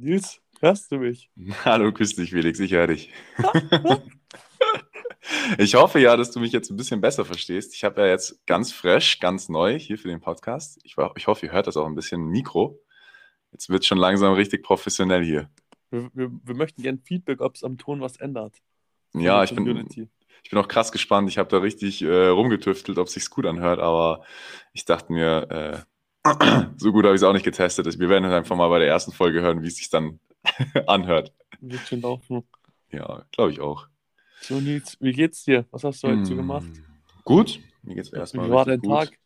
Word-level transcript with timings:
Nils, 0.00 0.40
hörst 0.60 0.92
du 0.92 0.98
mich? 0.98 1.28
Hallo, 1.64 1.92
grüß 1.92 2.14
dich, 2.14 2.30
Felix, 2.30 2.60
ich 2.60 2.70
höre 2.70 2.86
dich. 2.86 3.12
ich 5.58 5.74
hoffe 5.74 5.98
ja, 5.98 6.16
dass 6.16 6.30
du 6.30 6.38
mich 6.38 6.52
jetzt 6.52 6.70
ein 6.70 6.76
bisschen 6.76 7.00
besser 7.00 7.24
verstehst. 7.24 7.74
Ich 7.74 7.82
habe 7.82 8.02
ja 8.02 8.06
jetzt 8.06 8.46
ganz 8.46 8.70
fresh, 8.70 9.18
ganz 9.18 9.48
neu 9.48 9.76
hier 9.76 9.98
für 9.98 10.06
den 10.06 10.20
Podcast. 10.20 10.78
Ich, 10.84 10.94
ich 11.16 11.26
hoffe, 11.26 11.46
ihr 11.46 11.52
hört 11.52 11.66
das 11.66 11.76
auch 11.76 11.86
ein 11.86 11.96
bisschen 11.96 12.28
Mikro. 12.28 12.80
Jetzt 13.50 13.70
wird 13.70 13.82
es 13.82 13.88
schon 13.88 13.98
langsam 13.98 14.34
richtig 14.34 14.62
professionell 14.62 15.24
hier. 15.24 15.50
Wir, 15.90 16.08
wir, 16.14 16.30
wir 16.44 16.54
möchten 16.54 16.82
gerne 16.82 16.98
Feedback, 16.98 17.40
ob 17.40 17.56
es 17.56 17.64
am 17.64 17.76
Ton 17.76 18.00
was 18.00 18.18
ändert. 18.18 18.54
Ja, 19.14 19.42
ich 19.42 19.52
bin, 19.52 19.66
ich 19.66 20.50
bin 20.50 20.58
auch 20.60 20.68
krass 20.68 20.92
gespannt. 20.92 21.28
Ich 21.28 21.38
habe 21.38 21.48
da 21.48 21.58
richtig 21.58 22.02
äh, 22.02 22.28
rumgetüftelt, 22.28 22.98
ob 22.98 23.08
es 23.08 23.14
sich 23.14 23.28
gut 23.30 23.46
anhört, 23.46 23.80
aber 23.80 24.24
ich 24.72 24.84
dachte 24.84 25.12
mir, 25.12 25.50
äh, 25.50 25.97
so 26.76 26.92
gut 26.92 27.04
habe 27.04 27.14
ich 27.14 27.20
es 27.20 27.22
auch 27.22 27.32
nicht 27.32 27.44
getestet. 27.44 27.98
Wir 27.98 28.08
werden 28.08 28.24
einfach 28.26 28.56
mal 28.56 28.68
bei 28.68 28.78
der 28.78 28.88
ersten 28.88 29.12
Folge 29.12 29.40
hören, 29.40 29.62
wie 29.62 29.68
es 29.68 29.76
sich 29.76 29.90
dann 29.90 30.20
anhört. 30.86 31.32
Wird 31.60 31.86
schon 31.86 32.00
laufen. 32.00 32.44
Ja, 32.90 33.24
glaube 33.32 33.52
ich 33.52 33.60
auch. 33.60 33.86
So, 34.40 34.60
Nils, 34.60 34.96
wie 35.00 35.12
geht's 35.12 35.44
dir? 35.44 35.66
Was 35.70 35.84
hast 35.84 36.02
du 36.02 36.08
heute 36.08 36.24
so 36.24 36.30
hm, 36.30 36.38
gemacht? 36.38 36.68
Gut, 37.24 37.60
mir 37.82 37.96
geht's 37.96 38.12
erstmal. 38.12 38.46
Wie 38.46 38.52
war 38.52 38.64
dein 38.64 38.80
gut. 38.80 38.90
Tag? 38.90 39.18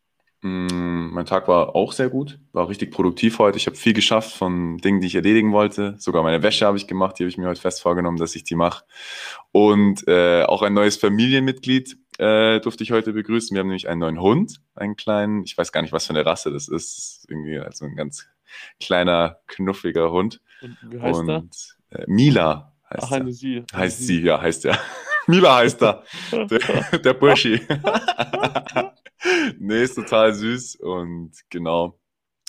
Mm, 0.43 1.11
mein 1.13 1.27
Tag 1.27 1.47
war 1.47 1.77
auch 1.77 1.93
sehr 1.93 2.09
gut, 2.09 2.41
war 2.53 2.69
richtig 2.69 2.91
produktiv 2.91 3.39
heute. 3.39 3.59
Ich 3.59 3.67
habe 3.67 3.77
viel 3.77 3.93
geschafft 3.93 4.33
von 4.33 4.79
Dingen, 4.79 5.01
die 5.01 5.07
ich 5.07 5.15
erledigen 5.15 5.53
wollte. 5.53 5.95
Sogar 5.99 6.25
meine 6.25 6.43
Wäsche 6.43 6.67
habe 6.67 6.77
ich 6.77 6.89
gemacht, 6.89 7.19
die 7.19 7.23
habe 7.23 7.29
ich 7.29 7.39
mir 7.39 7.47
heute 7.47 7.61
fest 7.61 7.81
vorgenommen, 7.81 8.17
dass 8.17 8.35
ich 8.35 8.43
die 8.43 8.57
mache. 8.57 8.85
Und 9.53 10.07
äh, 10.09 10.43
auch 10.43 10.63
ein 10.63 10.75
neues 10.75 10.97
Familienmitglied 10.97 11.97
äh, 12.19 12.61
durfte 12.61 12.85
ich 12.85 12.93
heute 12.93 13.13
begrüßen. 13.13 13.55
Wir 13.55 13.61
haben 13.61 13.69
nämlich 13.69 13.89
einen 13.89 14.01
neuen 14.01 14.21
Hund, 14.21 14.61
einen 14.75 14.97
kleinen, 14.97 15.45
ich 15.45 15.57
weiß 15.57 15.73
gar 15.73 15.83
nicht, 15.83 15.93
was 15.93 16.07
für 16.07 16.15
eine 16.15 16.27
Rasse 16.27 16.53
das 16.53 16.69
ist. 16.69 17.27
Irgendwie 17.29 17.59
also 17.59 17.85
ein 17.85 17.97
ganz 17.97 18.27
kleiner, 18.81 19.39
knuffiger 19.47 20.11
Hund. 20.11 20.41
Und 20.61 20.77
wie 20.83 21.01
heißt 21.01 21.21
Und, 21.21 21.29
er? 21.91 22.01
Äh, 22.01 22.05
Mila 22.07 22.75
heißt 22.91 23.05
Ach, 23.07 23.13
eine 23.13 23.33
sie. 23.33 23.65
Heißt 23.75 23.99
sie, 24.01 24.21
ja, 24.23 24.41
heißt 24.41 24.67
er. 24.67 24.79
Mila 25.27 25.57
heißt 25.57 25.83
er. 25.83 26.05
der, 26.33 26.99
der 27.05 27.15
Burschi. 27.15 27.61
nee, 29.59 29.83
ist 29.83 29.95
total 29.95 30.35
süß 30.35 30.77
und 30.77 31.33
genau, 31.49 31.99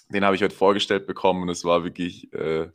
den 0.10 0.26
habe 0.26 0.36
ich 0.36 0.44
heute 0.44 0.56
vorgestellt 0.56 1.08
bekommen 1.08 1.44
und 1.44 1.50
es 1.50 1.64
war 1.64 1.84
wirklich 1.84 2.34
äh, 2.34 2.70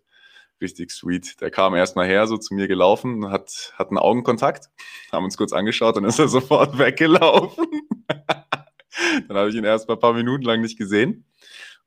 richtig 0.60 0.90
sweet. 0.90 1.40
Der 1.40 1.50
kam 1.50 1.74
erstmal 1.74 2.06
her, 2.06 2.26
so 2.26 2.36
zu 2.36 2.54
mir 2.54 2.68
gelaufen, 2.68 3.30
hat, 3.30 3.72
hat 3.76 3.88
einen 3.88 3.98
Augenkontakt, 3.98 4.68
haben 5.12 5.24
uns 5.24 5.36
kurz 5.36 5.52
angeschaut, 5.52 5.96
dann 5.96 6.04
ist 6.04 6.18
er 6.18 6.28
sofort 6.28 6.78
weggelaufen. 6.78 7.66
dann 9.28 9.36
habe 9.36 9.50
ich 9.50 9.56
ihn 9.56 9.64
erst 9.64 9.88
mal 9.88 9.94
ein 9.94 10.00
paar 10.00 10.14
Minuten 10.14 10.44
lang 10.44 10.60
nicht 10.60 10.78
gesehen. 10.78 11.24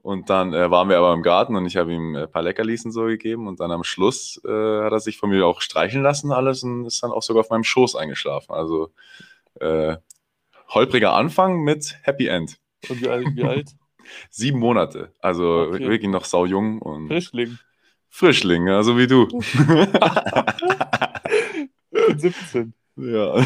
Und 0.01 0.31
dann 0.31 0.53
äh, 0.53 0.71
waren 0.71 0.89
wir 0.89 0.97
aber 0.97 1.13
im 1.13 1.21
Garten 1.21 1.55
und 1.55 1.67
ich 1.67 1.77
habe 1.77 1.93
ihm 1.93 2.15
ein 2.15 2.31
paar 2.31 2.41
Leckerlis 2.41 2.85
und 2.85 2.91
so 2.91 3.05
gegeben. 3.05 3.47
Und 3.47 3.59
dann 3.59 3.71
am 3.71 3.83
Schluss 3.83 4.41
äh, 4.43 4.49
hat 4.49 4.91
er 4.91 4.99
sich 4.99 5.17
von 5.17 5.29
mir 5.29 5.45
auch 5.45 5.61
streicheln 5.61 6.01
lassen, 6.01 6.31
alles 6.31 6.63
und 6.63 6.85
ist 6.85 7.03
dann 7.03 7.11
auch 7.11 7.21
sogar 7.21 7.41
auf 7.41 7.51
meinem 7.51 7.63
Schoß 7.63 7.95
eingeschlafen. 7.95 8.51
Also 8.51 8.91
äh, 9.59 9.97
holpriger 10.69 11.13
Anfang 11.13 11.61
mit 11.61 11.99
Happy 12.01 12.27
End. 12.27 12.57
Und 12.89 13.01
wie 13.01 13.09
alt? 13.09 13.27
Wie 13.33 13.43
alt? 13.43 13.75
Sieben 14.31 14.59
Monate. 14.59 15.13
Also 15.19 15.67
okay. 15.69 15.87
wirklich 15.87 16.09
noch 16.09 16.25
saujung 16.25 16.81
und. 16.81 17.07
Frischling. 17.07 17.59
Frischling, 18.11 18.67
ja, 18.67 18.83
so 18.83 18.97
wie 18.97 19.07
du. 19.07 19.27
17. 22.17 22.73
Ja. 22.97 23.45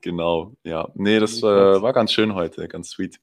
genau, 0.00 0.52
ja. 0.62 0.88
Nee, 0.94 1.18
das 1.18 1.42
äh, 1.42 1.82
war 1.82 1.92
ganz 1.92 2.12
schön 2.12 2.34
heute, 2.34 2.68
ganz 2.68 2.90
sweet. 2.90 3.18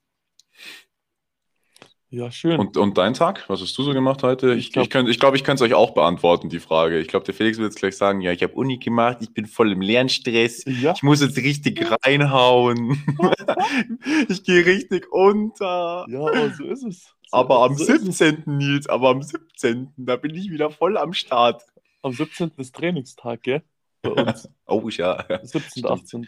Ja, 2.10 2.30
schön. 2.30 2.60
Und, 2.60 2.78
und 2.78 2.96
dein 3.00 3.16
Tag? 3.16 3.46
Was 3.48 3.62
hast 3.62 3.76
du 3.76 3.82
so 3.82 3.92
gemacht 3.92 4.22
heute? 4.22 4.54
Ich 4.54 4.72
glaube, 4.72 4.88
ich, 4.88 4.94
ich, 4.94 5.10
ich, 5.10 5.20
glaub, 5.20 5.34
ich 5.34 5.44
kann 5.44 5.56
es 5.56 5.64
euch 5.64 5.74
auch 5.74 5.96
beantworten, 5.96 6.48
die 6.48 6.60
Frage. 6.60 7.00
Ich 7.00 7.08
glaube, 7.08 7.26
der 7.26 7.34
Felix 7.34 7.58
wird 7.58 7.72
jetzt 7.72 7.80
gleich 7.80 7.98
sagen, 7.98 8.22
ja, 8.22 8.32
ich 8.32 8.44
habe 8.44 8.54
Uni 8.54 8.78
gemacht, 8.78 9.18
ich 9.22 9.34
bin 9.34 9.48
voll 9.48 9.72
im 9.72 9.82
Lernstress, 9.82 10.64
ja. 10.68 10.94
ich 10.96 11.02
muss 11.02 11.22
jetzt 11.22 11.38
richtig 11.38 11.84
reinhauen. 12.06 13.02
ich 14.30 14.44
gehe 14.44 14.64
richtig 14.64 15.12
unter. 15.12 16.06
Ja, 16.08 16.20
aber 16.20 16.52
so 16.52 16.66
ist 16.66 16.84
es. 16.84 17.16
Aber 17.34 17.64
am 17.64 17.76
so 17.76 17.86
17. 17.86 18.44
Nils, 18.46 18.88
aber 18.88 19.10
am 19.10 19.22
17. 19.22 19.94
da 19.98 20.16
bin 20.16 20.36
ich 20.36 20.50
wieder 20.50 20.70
voll 20.70 20.98
am 20.98 21.14
Start. 21.14 21.64
Am 22.02 22.14
17. 22.14 22.52
ist 22.58 22.76
Trainingstag, 22.76 23.44
gell? 23.44 23.64
Bei 24.02 24.12
uns. 24.24 24.50
oh, 24.68 24.88
ja. 24.90 25.26
17. 25.42 25.86
18. 25.86 26.28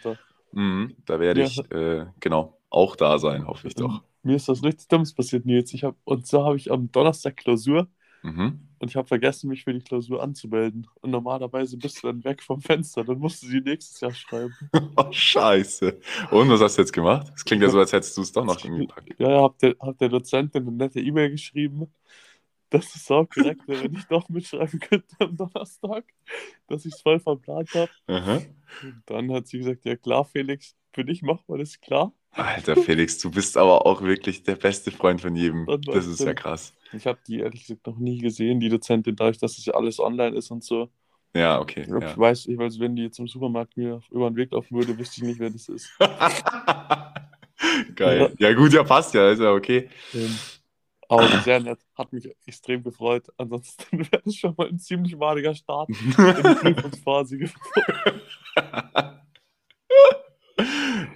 Mhm, 0.52 0.96
da 1.04 1.20
werde 1.20 1.40
ja. 1.40 1.46
ich, 1.46 1.70
äh, 1.70 2.06
genau, 2.20 2.58
auch 2.70 2.96
da 2.96 3.18
sein, 3.18 3.46
hoffe 3.46 3.68
ich 3.68 3.74
doch 3.74 4.02
mir 4.26 4.36
ist 4.36 4.48
was 4.48 4.62
richtig 4.62 4.88
Dummes 4.88 5.14
passiert, 5.14 5.46
Nils. 5.46 5.72
Ich 5.72 5.84
hab, 5.84 5.96
und 6.04 6.26
so 6.26 6.44
habe 6.44 6.56
ich 6.56 6.70
am 6.70 6.90
Donnerstag 6.90 7.36
Klausur 7.36 7.88
mhm. 8.22 8.60
und 8.78 8.88
ich 8.88 8.96
habe 8.96 9.06
vergessen, 9.06 9.48
mich 9.48 9.64
für 9.64 9.72
die 9.72 9.80
Klausur 9.80 10.22
anzumelden. 10.22 10.86
Und 11.00 11.10
normalerweise 11.10 11.76
bist 11.76 12.02
du 12.02 12.08
dann 12.08 12.24
weg 12.24 12.42
vom 12.42 12.60
Fenster, 12.60 13.04
dann 13.04 13.18
musst 13.18 13.42
du 13.42 13.46
sie 13.46 13.60
nächstes 13.60 14.00
Jahr 14.00 14.14
schreiben. 14.14 14.54
oh, 14.96 15.10
scheiße. 15.10 15.98
Und 16.30 16.48
was 16.50 16.60
hast 16.60 16.78
du 16.78 16.82
jetzt 16.82 16.92
gemacht? 16.92 17.28
Das 17.32 17.44
klingt 17.44 17.62
ja 17.62 17.70
so, 17.70 17.78
als 17.78 17.92
hättest 17.92 18.16
du 18.16 18.22
es 18.22 18.32
doch 18.32 18.44
noch 18.44 18.60
hingepackt. 18.60 19.18
Ja, 19.18 19.30
ja, 19.30 19.42
hat 19.44 19.62
der, 19.62 19.74
hat 19.80 20.00
der 20.00 20.08
Dozent 20.08 20.54
eine 20.56 20.70
nette 20.72 21.00
E-Mail 21.00 21.30
geschrieben, 21.30 21.86
dass 22.70 22.94
es 22.94 23.10
auch 23.10 23.28
korrekt 23.28 23.62
wenn 23.66 23.94
ich 23.94 24.04
doch 24.04 24.28
mitschreiben 24.28 24.80
könnte 24.80 25.16
am 25.20 25.36
Donnerstag, 25.36 26.04
dass 26.68 26.84
ich 26.84 26.94
es 26.94 27.00
voll 27.00 27.20
verplant 27.20 27.70
habe. 27.74 28.46
Dann 29.06 29.32
hat 29.32 29.46
sie 29.46 29.58
gesagt, 29.58 29.84
ja 29.84 29.96
klar, 29.96 30.24
Felix, 30.24 30.74
für 30.92 31.04
dich 31.04 31.22
macht 31.22 31.48
man 31.48 31.58
das 31.58 31.80
klar. 31.80 32.12
Alter 32.32 32.76
Felix, 32.76 33.18
du 33.18 33.30
bist 33.30 33.56
aber 33.56 33.86
auch 33.86 34.02
wirklich 34.02 34.42
der 34.42 34.56
beste 34.56 34.90
Freund 34.90 35.20
von 35.20 35.34
jedem. 35.36 35.66
Das 35.86 36.06
ist 36.06 36.20
ja 36.20 36.34
krass. 36.34 36.74
Ich 36.92 37.06
habe 37.06 37.18
die 37.26 37.40
ehrlich 37.40 37.66
gesagt 37.66 37.86
noch 37.86 37.98
nie 37.98 38.18
gesehen, 38.18 38.60
die 38.60 38.68
Dozentin, 38.68 39.16
dadurch, 39.16 39.38
dass 39.38 39.58
es 39.58 39.64
ja 39.64 39.74
alles 39.74 39.98
online 39.98 40.36
ist 40.36 40.50
und 40.50 40.62
so. 40.62 40.90
Ja, 41.34 41.60
okay. 41.60 41.82
Ich, 41.82 41.88
ja. 41.88 42.16
weiß, 42.16 42.46
ich 42.46 42.56
weiß, 42.56 42.78
wenn 42.80 42.96
die 42.96 43.02
jetzt 43.02 43.18
im 43.18 43.28
Supermarkt 43.28 43.76
mir 43.76 44.00
über 44.10 44.30
den 44.30 44.36
Weg 44.36 44.52
laufen 44.52 44.76
würde, 44.76 44.98
wüsste 44.98 45.20
ich 45.20 45.28
nicht, 45.28 45.38
wer 45.38 45.50
das 45.50 45.68
ist. 45.68 45.90
Geil. 47.94 48.34
Ja. 48.38 48.48
ja, 48.48 48.54
gut, 48.54 48.72
ja, 48.72 48.84
passt 48.84 49.12
ja, 49.14 49.30
ist 49.30 49.40
ja 49.40 49.52
okay. 49.52 49.88
Ähm, 50.14 50.34
aber 51.08 51.28
sehr 51.40 51.60
nett, 51.60 51.78
hat 51.94 52.12
mich 52.12 52.28
extrem 52.46 52.82
gefreut. 52.82 53.26
Ansonsten 53.36 53.98
wäre 54.12 54.22
es 54.24 54.36
schon 54.36 54.54
mal 54.56 54.68
ein 54.68 54.78
ziemlich 54.78 55.16
maliger 55.16 55.54
Start 55.54 55.88
in 55.88 55.96
die 55.96 56.54
Prüfungsphase 56.54 57.38
geworden. 57.38 58.20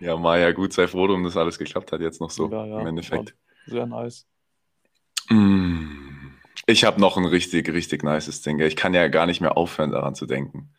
Ja, 0.01 0.17
Maja, 0.17 0.53
gut, 0.53 0.73
sei 0.73 0.89
froh, 0.89 1.07
dass 1.07 1.23
das 1.23 1.37
alles 1.37 1.59
geklappt 1.59 1.93
hat 1.93 2.01
jetzt 2.01 2.21
noch 2.21 2.31
so 2.31 2.51
ja, 2.51 2.65
ja, 2.65 2.81
im 2.81 2.87
Endeffekt. 2.87 3.35
Sehr 3.67 3.87
nice. 3.87 4.27
Mm. 5.29 6.33
Ich 6.67 6.85
habe 6.85 7.01
noch 7.01 7.17
ein 7.17 7.27
richtig, 7.27 7.69
richtig 7.71 8.03
nices 8.03 8.43
Ding. 8.43 8.59
Ich 8.61 8.77
kann 8.77 8.95
ja 8.95 9.09
gar 9.09 9.27
nicht 9.27 9.41
mehr 9.41 9.57
aufhören, 9.57 9.91
daran 9.91 10.15
zu 10.15 10.27
denken. 10.27 10.73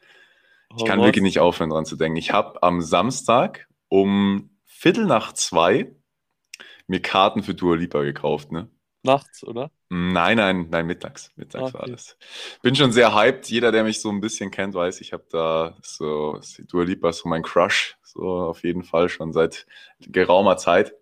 Ich 0.78 0.86
kann 0.86 1.00
was? 1.00 1.08
wirklich 1.08 1.24
nicht 1.24 1.40
aufhören, 1.40 1.70
daran 1.70 1.86
zu 1.86 1.96
denken. 1.96 2.18
Ich 2.18 2.32
habe 2.32 2.62
am 2.64 2.82
Samstag 2.82 3.68
um 3.90 4.58
Viertel 4.66 5.06
nach 5.06 5.34
zwei 5.34 5.94
mir 6.88 7.02
Karten 7.02 7.44
für 7.44 7.54
Dua 7.54 7.76
Lipa 7.76 8.02
gekauft, 8.04 8.52
ne? 8.52 8.70
Nachts, 9.04 9.44
oder? 9.44 9.72
Nein, 9.90 10.38
nein, 10.38 10.68
nein, 10.70 10.86
mittags. 10.86 11.32
Mittags 11.36 11.74
okay. 11.74 11.80
war 11.80 11.88
das. 11.88 12.18
Bin 12.62 12.76
schon 12.76 12.92
sehr 12.92 13.16
hyped. 13.16 13.50
Jeder, 13.50 13.72
der 13.72 13.84
mich 13.84 14.00
so 14.00 14.10
ein 14.10 14.22
bisschen 14.22 14.52
kennt, 14.52 14.76
weiß, 14.76 15.02
ich 15.02 15.12
habe 15.12 15.26
da 15.30 15.76
so, 15.82 16.40
Dua 16.68 16.84
Lipa 16.84 17.12
so 17.12 17.28
mein 17.28 17.42
Crush, 17.42 17.98
so 18.04 18.22
auf 18.22 18.64
jeden 18.64 18.84
Fall 18.84 19.10
schon 19.10 19.34
seit 19.34 19.66
geraumer 20.00 20.58
Zeit. 20.58 20.94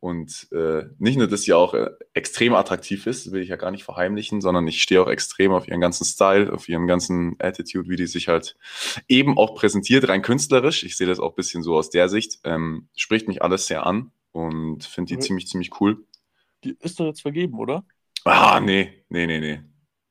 Und 0.00 0.48
äh, 0.52 0.84
nicht 0.98 1.18
nur, 1.18 1.28
dass 1.28 1.42
sie 1.42 1.52
auch 1.52 1.74
äh, 1.74 1.90
extrem 2.14 2.54
attraktiv 2.54 3.06
ist, 3.06 3.32
will 3.32 3.42
ich 3.42 3.50
ja 3.50 3.56
gar 3.56 3.70
nicht 3.70 3.84
verheimlichen, 3.84 4.40
sondern 4.40 4.66
ich 4.66 4.80
stehe 4.80 5.02
auch 5.02 5.08
extrem 5.08 5.52
auf 5.52 5.68
ihren 5.68 5.80
ganzen 5.80 6.06
Style, 6.06 6.52
auf 6.52 6.70
ihren 6.70 6.86
ganzen 6.86 7.36
Attitude, 7.38 7.88
wie 7.90 7.96
die 7.96 8.06
sich 8.06 8.28
halt 8.28 8.56
eben 9.08 9.36
auch 9.36 9.54
präsentiert, 9.54 10.08
rein 10.08 10.22
künstlerisch. 10.22 10.84
Ich 10.84 10.96
sehe 10.96 11.06
das 11.06 11.20
auch 11.20 11.32
ein 11.32 11.36
bisschen 11.36 11.62
so 11.62 11.76
aus 11.76 11.90
der 11.90 12.08
Sicht. 12.08 12.40
Ähm, 12.44 12.88
spricht 12.96 13.28
mich 13.28 13.42
alles 13.42 13.66
sehr 13.66 13.84
an 13.84 14.10
und 14.32 14.84
finde 14.84 15.08
die 15.08 15.14
okay. 15.16 15.26
ziemlich, 15.26 15.48
ziemlich 15.48 15.80
cool. 15.80 16.06
Die 16.64 16.76
ist 16.80 17.00
doch 17.00 17.06
jetzt 17.06 17.22
vergeben, 17.22 17.58
oder? 17.58 17.84
Ah, 18.24 18.60
nee, 18.60 19.04
nee, 19.08 19.26
nee, 19.26 19.40
nee. 19.40 19.60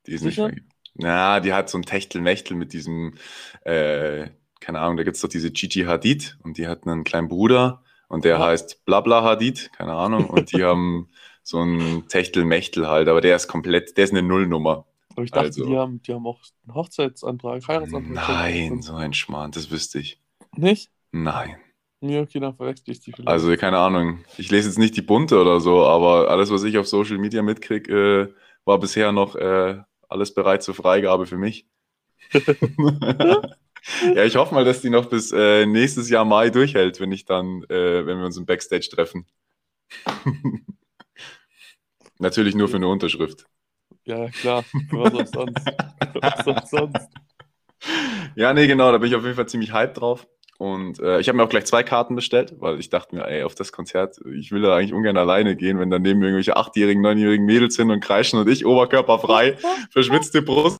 Die 0.06 0.14
ist 0.14 0.22
Sicher? 0.22 0.48
nicht 0.48 0.56
vergeben. 0.56 0.70
Na, 0.96 1.40
die 1.40 1.54
hat 1.54 1.70
so 1.70 1.78
ein 1.78 1.84
Techtelmechtel 1.84 2.58
mit 2.58 2.74
diesem, 2.74 3.14
äh, 3.64 4.28
keine 4.60 4.80
Ahnung, 4.80 4.98
da 4.98 5.04
gibt 5.04 5.16
es 5.16 5.22
doch 5.22 5.30
diese 5.30 5.52
Gigi 5.52 5.84
Hadid 5.84 6.38
und 6.44 6.58
die 6.58 6.68
hat 6.68 6.86
einen 6.86 7.04
kleinen 7.06 7.30
Bruder 7.30 7.84
und 8.10 8.26
der 8.26 8.38
ja. 8.38 8.46
heißt 8.46 8.84
Blabla 8.86 9.24
Hadid, 9.24 9.72
keine 9.74 9.94
Ahnung, 9.94 10.30
und 10.30 10.52
die 10.52 10.64
haben 10.66 11.08
so 11.42 11.62
ein 11.62 12.08
Techtelmechtel 12.10 12.88
halt, 12.88 13.08
aber 13.08 13.22
der 13.22 13.36
ist 13.36 13.48
komplett, 13.48 13.98
der 13.98 14.04
ist 14.06 14.12
eine 14.12 14.24
Nullnummer. 14.24 14.86
Aber 15.12 15.24
ich 15.24 15.32
dachte, 15.32 15.48
also, 15.48 15.66
die, 15.66 15.78
haben, 15.78 16.02
die 16.02 16.14
haben 16.14 16.28
auch 16.28 16.40
einen 16.66 16.76
Hochzeitsantrag, 16.76 17.68
Heiratsantrag. 17.68 18.14
Nein, 18.14 18.82
so 18.82 18.96
ein 18.96 19.14
Schmarrn, 19.14 19.52
das 19.52 19.72
wüsste 19.72 20.00
ich. 20.00 20.20
Nicht? 20.56 20.92
Nein. 21.12 21.56
Ja, 22.02 22.22
okay, 22.22 22.40
dann 22.40 22.56
verwechsel 22.56 22.92
ich 22.92 23.02
die 23.02 23.12
vielleicht. 23.12 23.28
Also, 23.28 23.56
keine 23.58 23.78
Ahnung. 23.78 24.24
Ich 24.38 24.50
lese 24.52 24.70
jetzt 24.70 24.78
nicht 24.78 24.96
die 24.96 25.02
bunte 25.02 25.40
oder 25.40 25.60
so, 25.60 25.84
aber 25.84 26.30
alles, 26.30 26.50
was 26.50 26.64
ich 26.64 26.78
auf 26.78 26.88
Social 26.88 27.18
Media 27.18 27.42
mitkriege, 27.42 28.30
äh, 28.32 28.34
war 28.64 28.80
bisher 28.80 29.12
noch 29.12 29.36
äh, 29.36 29.80
alles 30.08 30.34
bereit 30.34 30.64
zur 30.64 30.76
Freigabe 30.76 31.26
für 31.26 31.38
mich. 31.38 31.68
ja, 32.34 34.24
ich 34.24 34.36
hoffe 34.36 34.54
mal, 34.54 34.64
dass 34.64 34.82
die 34.82 34.90
noch 34.90 35.08
bis 35.08 35.32
äh, 35.32 35.66
nächstes 35.66 36.10
Jahr 36.10 36.26
Mai 36.26 36.50
durchhält, 36.50 37.00
wenn 37.00 37.12
ich 37.12 37.26
dann, 37.26 37.64
äh, 37.64 38.06
wenn 38.06 38.20
wir 38.20 38.26
uns 38.26 38.38
im 38.38 38.46
Backstage 38.46 38.90
treffen. 38.90 39.26
Natürlich 42.20 42.56
nur 42.56 42.68
für 42.68 42.78
eine 42.78 42.88
Unterschrift. 42.88 43.46
Ja, 44.06 44.30
klar. 44.30 44.64
Was 44.92 45.14
auch 45.14 45.28
sonst. 45.28 45.66
Was 46.22 46.48
auch 46.48 46.66
sonst. 46.66 47.10
Ja, 48.36 48.54
nee, 48.54 48.68
genau, 48.68 48.92
da 48.92 48.98
bin 48.98 49.10
ich 49.10 49.16
auf 49.16 49.24
jeden 49.24 49.36
Fall 49.36 49.48
ziemlich 49.48 49.74
hyped 49.74 50.00
drauf. 50.00 50.28
Und 50.60 51.00
äh, 51.00 51.22
ich 51.22 51.30
habe 51.30 51.38
mir 51.38 51.46
auch 51.46 51.50
gleich 51.50 51.64
zwei 51.64 51.84
Karten 51.84 52.16
bestellt, 52.16 52.56
weil 52.60 52.82
ich 52.82 52.90
dachte 52.90 53.16
mir, 53.16 53.26
ey, 53.26 53.44
auf 53.44 53.56
das 53.56 53.72
Konzert, 53.72 54.20
ich 54.34 54.52
will 54.52 54.62
da 54.62 54.76
eigentlich 54.76 54.92
ungern 54.92 55.16
alleine 55.16 55.56
gehen, 55.56 55.80
wenn 55.80 55.90
daneben 55.90 56.22
irgendwelche 56.22 56.58
achtjährigen, 56.58 57.02
neunjährigen 57.02 57.46
Mädels 57.46 57.76
sind 57.76 57.90
und 57.92 58.02
kreischen 58.02 58.38
und 58.40 58.50
ich 58.50 58.66
oberkörperfrei, 58.66 59.58
verschwitzte 59.92 60.42
Brust. 60.42 60.78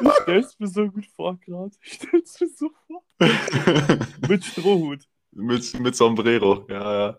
Ich 0.00 0.12
stell's 0.22 0.58
mir 0.58 0.66
so 0.66 0.88
gut 0.88 1.06
vor 1.14 1.38
gerade. 1.38 1.70
Ich 1.80 1.92
stell's 1.92 2.40
mir 2.40 2.48
so 2.48 2.70
vor. 2.88 3.04
Mit 4.28 4.44
Strohhut. 4.44 5.04
mit, 5.30 5.78
mit 5.78 5.94
Sombrero, 5.94 6.66
ja, 6.68 6.98
ja. 6.98 7.18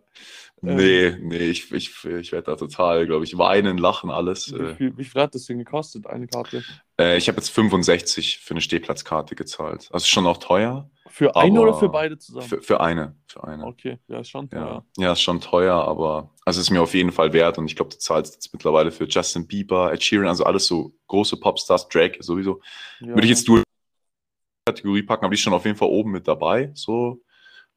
Ähm. 0.63 0.75
Nee, 0.75 1.15
nee, 1.21 1.37
ich, 1.37 1.71
ich, 1.71 2.03
ich 2.05 2.31
werde 2.31 2.51
da 2.51 2.55
total, 2.55 3.05
glaube 3.05 3.23
ich, 3.25 3.37
weinen, 3.37 3.77
lachen, 3.77 4.09
alles. 4.09 4.51
Wie 4.53 4.57
Äh, 4.63 4.75
viel, 4.75 4.97
wie 4.97 5.03
viel 5.05 5.21
hat 5.21 5.33
das 5.35 5.45
denn 5.45 5.57
gekostet, 5.59 6.05
eine 6.07 6.27
Karte? 6.27 6.63
äh, 6.99 7.17
ich 7.17 7.27
habe 7.27 7.37
jetzt 7.37 7.49
65 7.49 8.39
für 8.39 8.51
eine 8.51 8.61
Stehplatzkarte 8.61 9.35
gezahlt. 9.35 9.89
Also 9.91 10.05
schon 10.07 10.27
auch 10.27 10.37
teuer. 10.37 10.89
Für 11.07 11.35
eine 11.35 11.59
oder 11.61 11.73
für 11.73 11.89
beide 11.89 12.17
zusammen? 12.17 12.47
Für, 12.47 12.61
für 12.61 12.81
eine. 12.81 13.15
Für 13.27 13.43
eine. 13.45 13.65
Okay, 13.65 13.97
ja, 14.07 14.19
ist 14.19 14.29
schon 14.29 14.49
Ja. 14.53 14.59
teuer. 14.59 14.85
ja, 14.97 15.11
ist 15.13 15.21
schon 15.21 15.41
teuer, 15.41 15.75
aber 15.75 16.29
also 16.45 16.61
ist 16.61 16.69
mir 16.69 16.81
auf 16.81 16.93
jeden 16.93 17.11
Fall 17.11 17.33
wert. 17.33 17.57
Und 17.57 17.65
ich 17.65 17.75
glaube, 17.75 17.91
du 17.91 17.97
zahlst 17.97 18.33
jetzt 18.35 18.53
mittlerweile 18.53 18.91
für 18.91 19.05
Justin 19.05 19.47
Bieber, 19.47 19.91
Ed 19.93 20.03
Sheeran, 20.03 20.27
also 20.27 20.43
alles 20.43 20.67
so 20.67 20.93
große 21.07 21.37
Popstars, 21.37 21.87
Drake 21.89 22.21
sowieso. 22.21 22.61
Ja. 22.99 23.07
Würde 23.07 23.23
ich 23.23 23.29
jetzt 23.29 23.47
durch 23.47 23.63
Kategorie 24.65 25.03
packen, 25.03 25.25
aber 25.25 25.31
die 25.33 25.35
ist 25.39 25.41
schon 25.41 25.53
auf 25.53 25.65
jeden 25.65 25.77
Fall 25.77 25.89
oben 25.89 26.11
mit 26.11 26.27
dabei. 26.27 26.71
So. 26.75 27.21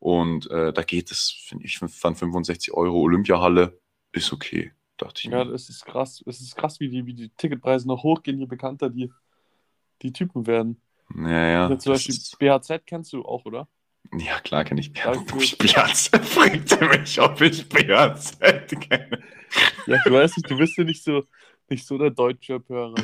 Und 0.03 0.51
äh, 0.51 0.73
da 0.73 0.83
geht 0.83 1.13
es, 1.13 1.31
finde 1.47 1.65
ich, 1.65 1.79
fand 1.79 2.19
65 2.19 2.75
Euro 2.75 2.99
Olympiahalle 3.03 3.79
ist 4.11 4.33
okay, 4.33 4.73
dachte 4.97 5.21
ich 5.21 5.31
Ja, 5.31 5.45
mir. 5.45 5.53
das 5.53 5.69
ist 5.69 5.87
krass. 5.87 6.21
Es 6.27 6.41
ist 6.41 6.57
krass, 6.57 6.81
wie 6.81 6.89
die, 6.89 7.07
wie 7.07 7.15
die 7.15 7.29
Ticketpreise 7.29 7.87
noch 7.87 8.03
hochgehen, 8.03 8.37
je 8.41 8.47
bekannter 8.47 8.91
die, 8.91 9.13
die 10.03 10.13
Typen 10.13 10.45
werden. 10.49 10.81
Ja, 11.15 11.47
ja. 11.47 11.71
Ja, 11.71 11.79
zum 11.79 11.93
Beispiel 11.93 12.17
ist- 12.17 12.37
BHZ 12.37 12.85
kennst 12.85 13.13
du 13.13 13.25
auch, 13.25 13.45
oder? 13.45 13.69
ja 14.19 14.41
klar 14.41 14.65
kenne 14.65 14.81
ich 14.81 14.89
Ja, 14.97 15.13
BHZ 15.13 16.17
fragt 16.27 16.73
er 16.73 16.99
mich, 16.99 17.21
ob 17.21 17.41
ich 17.41 17.69
BHZ 17.69 18.41
kenne. 18.89 19.23
Ja, 19.87 19.99
du 20.05 20.11
weißt 20.15 20.37
nicht, 20.37 20.51
du 20.51 20.59
bist 20.59 20.77
ja 20.79 20.83
nicht 20.83 21.05
so, 21.05 21.23
nicht 21.71 21.87
so 21.87 21.97
der 21.97 22.11
Deutschrap-Hörer. 22.11 22.97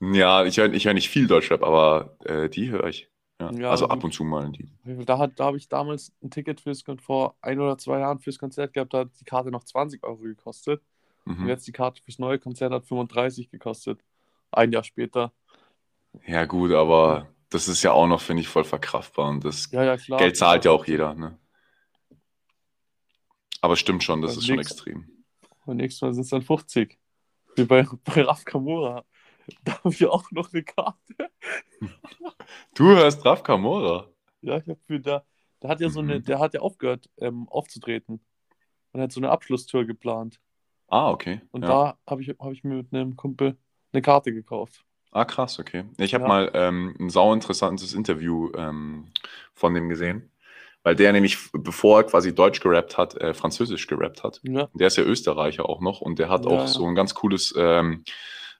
Ja, 0.00 0.44
ich 0.44 0.58
höre 0.58 0.74
ich 0.74 0.84
hör 0.84 0.92
nicht 0.92 1.08
viel 1.08 1.26
Deutschrap, 1.26 1.62
aber 1.62 2.16
äh, 2.26 2.50
die 2.50 2.68
höre 2.68 2.86
ich. 2.88 3.08
Ja. 3.40 3.52
Ja, 3.52 3.70
also 3.70 3.84
gut. 3.86 3.92
ab 3.92 4.04
und 4.04 4.12
zu 4.12 4.24
mal 4.24 4.50
die. 4.50 4.68
Da, 5.04 5.18
hat- 5.18 5.38
da 5.38 5.44
habe 5.46 5.56
ich 5.56 5.68
damals 5.68 6.12
ein 6.22 6.30
Ticket 6.30 6.60
fürs 6.60 6.82
vor 7.00 7.36
ein 7.40 7.60
oder 7.60 7.78
zwei 7.78 8.00
Jahren 8.00 8.18
fürs 8.18 8.38
Konzert 8.38 8.72
gehabt, 8.72 8.92
da 8.94 9.00
hat 9.00 9.10
die 9.20 9.24
Karte 9.24 9.50
noch 9.50 9.62
20 9.64 10.02
Euro 10.04 10.16
gekostet. 10.18 10.82
Und 11.24 11.40
Mhm. 11.40 11.48
jetzt 11.48 11.66
die 11.66 11.72
Karte 11.72 12.02
fürs 12.02 12.18
neue 12.18 12.38
Konzert 12.38 12.72
hat 12.72 12.86
35 12.86 13.50
gekostet. 13.50 14.00
Ein 14.50 14.72
Jahr 14.72 14.82
später. 14.82 15.32
Ja, 16.26 16.46
gut, 16.46 16.72
aber 16.72 17.28
das 17.50 17.68
ist 17.68 17.82
ja 17.82 17.92
auch 17.92 18.06
noch, 18.06 18.20
finde 18.20 18.40
ich, 18.42 18.48
voll 18.48 18.64
verkraftbar. 18.64 19.28
Und 19.28 19.44
das 19.44 19.70
Ja. 19.70 19.94
Geld 19.96 20.36
zahlt 20.36 20.64
ja 20.64 20.70
auch 20.72 20.86
jeder, 20.86 21.14
ne? 21.14 21.38
Aber 23.60 23.76
stimmt 23.76 24.02
schon, 24.04 24.22
das 24.22 24.32
Beim 24.32 24.38
ist 24.40 24.46
schon 24.46 24.58
extrem. 24.58 25.24
Und 25.66 25.76
nächstes 25.76 26.00
Mal 26.02 26.14
sind 26.14 26.22
es 26.24 26.30
dann 26.30 26.42
50. 26.42 26.98
Wie 27.56 27.64
bei, 27.64 27.82
bei 28.04 28.22
Raf 28.22 28.44
Kamora. 28.44 29.04
Da 29.64 29.78
habe 29.84 29.90
ich 29.94 30.04
auch 30.06 30.30
noch 30.30 30.52
eine 30.52 30.62
Karte. 30.62 31.14
Du 32.74 32.84
hörst 32.88 33.24
Raf 33.24 33.42
Kamora. 33.42 34.06
Ja, 34.40 34.56
ich 34.58 34.68
habe 34.68 34.78
für 34.86 35.00
da. 35.00 35.24
Der 35.62 35.70
hat 35.70 35.80
ja 35.80 35.88
so 35.90 36.00
eine, 36.00 36.18
Mhm. 36.18 36.24
der 36.24 36.38
hat 36.38 36.54
ja 36.54 36.60
aufgehört, 36.60 37.08
ähm, 37.18 37.48
aufzutreten. 37.48 38.20
Und 38.92 39.00
hat 39.02 39.12
so 39.12 39.20
eine 39.20 39.30
Abschlusstour 39.30 39.84
geplant. 39.84 40.40
Ah, 40.88 41.10
okay. 41.10 41.40
Und 41.50 41.62
ja. 41.62 41.68
da 41.68 41.98
habe 42.08 42.22
ich, 42.22 42.28
hab 42.30 42.52
ich 42.52 42.64
mir 42.64 42.76
mit 42.76 42.92
einem 42.94 43.16
Kumpel 43.16 43.56
eine 43.92 44.00
Karte 44.02 44.32
gekauft. 44.32 44.84
Ah, 45.10 45.24
krass, 45.24 45.58
okay. 45.58 45.84
Ich 45.98 46.14
habe 46.14 46.24
Ja. 46.24 46.28
mal 46.28 46.50
ähm, 46.54 46.94
ein 46.98 47.10
sau 47.10 47.32
interessantes 47.34 47.92
Interview 47.94 48.50
ähm, 48.56 49.10
von 49.54 49.74
dem 49.74 49.88
gesehen, 49.88 50.30
weil 50.82 50.94
der 50.94 51.12
nämlich, 51.12 51.36
bevor 51.52 51.98
er 52.00 52.04
quasi 52.04 52.34
Deutsch 52.34 52.60
gerappt 52.60 52.96
hat, 52.96 53.14
äh, 53.16 53.34
Französisch 53.34 53.86
gerappt 53.86 54.22
hat. 54.22 54.40
Ja, 54.44 54.68
Der 54.74 54.86
ist 54.86 54.96
ja 54.96 55.04
Österreicher 55.04 55.68
auch 55.68 55.80
noch 55.80 56.00
und 56.00 56.18
der 56.18 56.28
hat 56.28 56.46
auch 56.46 56.66
so 56.66 56.86
ein 56.86 56.94
ganz 56.94 57.14
cooles 57.14 57.54
ähm, 57.58 58.04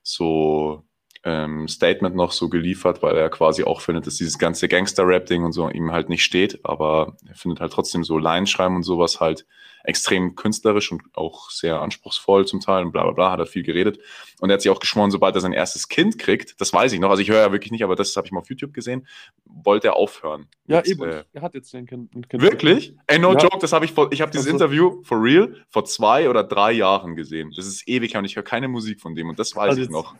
so 0.03 0.83
ähm, 1.23 1.67
Statement 1.67 2.15
noch 2.15 2.31
so 2.31 2.49
geliefert, 2.49 3.03
weil 3.03 3.17
er 3.17 3.29
quasi 3.29 3.63
auch 3.63 3.81
findet, 3.81 4.07
dass 4.07 4.15
dieses 4.15 4.37
ganze 4.37 4.67
Gangster-Rap-Ding 4.67 5.43
und 5.43 5.51
so 5.51 5.69
ihm 5.69 5.91
halt 5.91 6.09
nicht 6.09 6.23
steht, 6.23 6.59
aber 6.63 7.17
er 7.27 7.35
findet 7.35 7.59
halt 7.59 7.73
trotzdem 7.73 8.03
so 8.03 8.17
Laienschreiben 8.17 8.75
und 8.75 8.83
sowas 8.83 9.19
halt 9.19 9.45
extrem 9.83 10.35
künstlerisch 10.35 10.91
und 10.91 11.01
auch 11.13 11.49
sehr 11.49 11.81
anspruchsvoll 11.81 12.45
zum 12.45 12.59
Teil 12.59 12.83
und 12.85 12.91
bla 12.91 13.03
bla 13.03 13.11
bla, 13.11 13.31
hat 13.31 13.39
er 13.39 13.45
viel 13.45 13.63
geredet. 13.63 13.99
Und 14.39 14.49
er 14.49 14.55
hat 14.55 14.61
sich 14.61 14.71
auch 14.71 14.79
geschworen, 14.79 15.11
sobald 15.11 15.35
er 15.35 15.41
sein 15.41 15.53
erstes 15.53 15.87
Kind 15.87 16.17
kriegt, 16.17 16.59
das 16.61 16.73
weiß 16.73 16.91
ich 16.93 16.99
noch, 16.99 17.09
also 17.09 17.21
ich 17.21 17.29
höre 17.29 17.39
ja 17.41 17.51
wirklich 17.51 17.71
nicht, 17.71 17.83
aber 17.83 17.95
das 17.95 18.15
habe 18.15 18.27
ich 18.27 18.31
mal 18.31 18.39
auf 18.41 18.49
YouTube 18.49 18.73
gesehen, 18.73 19.07
wollte 19.45 19.87
er 19.87 19.95
aufhören. 19.95 20.47
ja 20.67 20.77
mit, 20.77 20.87
eben. 20.87 21.03
äh, 21.03 21.23
er 21.33 21.41
hat 21.41 21.53
jetzt 21.53 21.73
ein 21.75 21.85
Kind. 21.85 22.13
Ein 22.15 22.27
kind 22.27 22.41
Wirklich? 22.43 22.93
Ey, 23.07 23.19
no 23.19 23.33
Ja. 23.33 23.39
joke, 23.39 23.57
das 23.59 23.71
habe 23.73 23.85
ich 23.85 23.91
vor, 23.93 24.11
ich 24.11 24.21
habe 24.21 24.31
dieses 24.31 24.47
Also- 24.47 24.55
Interview 24.57 25.01
for 25.03 25.21
real 25.21 25.55
vor 25.69 25.85
zwei 25.85 26.29
oder 26.29 26.43
drei 26.43 26.71
Jahren 26.73 27.15
gesehen. 27.15 27.51
Das 27.55 27.65
ist 27.65 27.87
ewig 27.87 28.13
her 28.13 28.19
und 28.19 28.25
ich 28.25 28.35
höre 28.35 28.43
keine 28.43 28.67
Musik 28.67 28.99
von 29.01 29.15
dem 29.15 29.29
und 29.29 29.39
das 29.39 29.55
weiß 29.55 29.69
Also 29.69 29.81
ich 29.81 29.85
jetzt- 29.87 29.91
noch. 29.91 30.15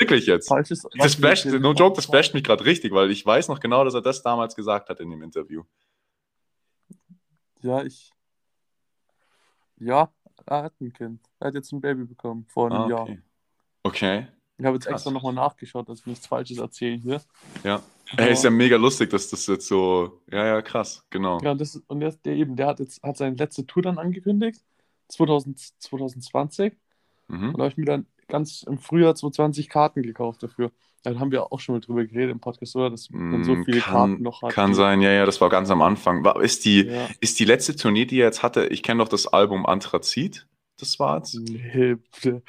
Wirklich 0.00 0.26
jetzt. 0.26 0.48
falsches. 0.48 0.86
Das 0.96 1.16
flasht, 1.16 1.44
no 1.46 1.72
joke, 1.72 1.96
das 1.96 2.06
flasht 2.06 2.34
mich 2.34 2.44
gerade 2.44 2.64
richtig, 2.64 2.92
weil 2.92 3.10
ich 3.10 3.26
weiß 3.26 3.48
noch 3.48 3.58
genau, 3.60 3.84
dass 3.84 3.94
er 3.94 4.00
das 4.02 4.22
damals 4.22 4.54
gesagt 4.54 4.88
hat 4.88 5.00
in 5.00 5.10
dem 5.10 5.22
Interview. 5.22 5.64
Ja, 7.62 7.82
ich. 7.82 8.10
Ja, 9.78 10.10
er 10.46 10.62
hat 10.64 10.80
ein 10.80 10.92
Kind. 10.92 11.20
Er 11.40 11.48
hat 11.48 11.54
jetzt 11.54 11.72
ein 11.72 11.80
Baby 11.80 12.04
bekommen 12.04 12.46
vor 12.48 12.66
einem 12.66 12.82
Ah, 12.82 12.88
Jahr. 12.88 13.02
okay. 13.02 13.20
Okay, 13.82 14.26
Ich 14.58 14.64
habe 14.64 14.76
jetzt 14.76 14.86
Krass. 14.86 14.94
extra 15.02 15.10
nochmal 15.12 15.32
nachgeschaut, 15.34 15.88
dass 15.88 16.00
ich 16.00 16.06
nichts 16.06 16.26
Falsches 16.26 16.58
erzähle 16.58 16.96
hier. 16.96 17.22
ja. 17.64 17.82
Ey, 18.16 18.32
ist 18.32 18.44
ja 18.44 18.50
mega 18.50 18.76
lustig, 18.76 19.10
dass 19.10 19.28
das 19.30 19.46
jetzt 19.48 19.66
so, 19.66 20.22
ja, 20.30 20.46
ja, 20.46 20.62
krass, 20.62 21.04
genau. 21.10 21.40
Ja, 21.40 21.50
und, 21.50 21.60
das, 21.60 21.74
und 21.88 21.98
der, 21.98 22.12
der 22.12 22.34
eben, 22.34 22.54
der 22.54 22.68
hat 22.68 22.78
jetzt 22.78 23.02
hat 23.02 23.16
seine 23.16 23.34
letzte 23.34 23.66
Tour 23.66 23.82
dann 23.82 23.98
angekündigt, 23.98 24.62
2000, 25.08 25.58
2020. 25.82 26.72
Mhm. 27.26 27.48
Und 27.48 27.58
da 27.58 27.64
habe 27.64 27.68
ich 27.72 27.76
mir 27.76 27.84
dann 27.86 28.06
ganz 28.28 28.62
im 28.62 28.78
Frühjahr 28.78 29.16
2020 29.16 29.68
Karten 29.68 30.02
gekauft 30.04 30.40
dafür. 30.44 30.70
Da 31.14 31.18
haben 31.20 31.30
wir 31.30 31.52
auch 31.52 31.60
schon 31.60 31.74
mal 31.76 31.80
drüber 31.80 32.04
geredet 32.04 32.32
im 32.32 32.40
Podcast, 32.40 32.74
oder? 32.76 32.90
Dass 32.90 33.10
man 33.30 33.42
so 33.42 33.56
Mm, 33.56 33.64
viele 33.64 33.82
kann, 33.82 33.82
Karten 33.82 34.22
noch 34.22 34.42
hat. 34.42 34.54
Kann 34.54 34.74
sein, 34.74 35.00
ja, 35.00 35.10
ja, 35.10 35.26
das 35.26 35.40
war 35.40 35.48
ganz 35.50 35.70
am 35.70 35.82
Anfang. 35.82 36.24
War, 36.24 36.40
ist, 36.42 36.64
die, 36.64 36.88
Ja. 36.88 37.14
ist 37.20 37.38
die 37.40 37.44
letzte 37.44 37.74
Tournee, 37.76 38.04
die 38.04 38.20
er 38.20 38.26
jetzt 38.26 38.42
hatte, 38.42 38.66
ich 38.68 38.82
kenne 38.82 39.02
doch 39.02 39.08
das 39.08 39.26
Album 39.26 39.66
Anthrazit, 39.66 40.46
das 40.78 40.98
war 40.98 41.18
jetzt. 41.18 41.42
Nee, 41.48 41.96
bitte. 41.96 42.42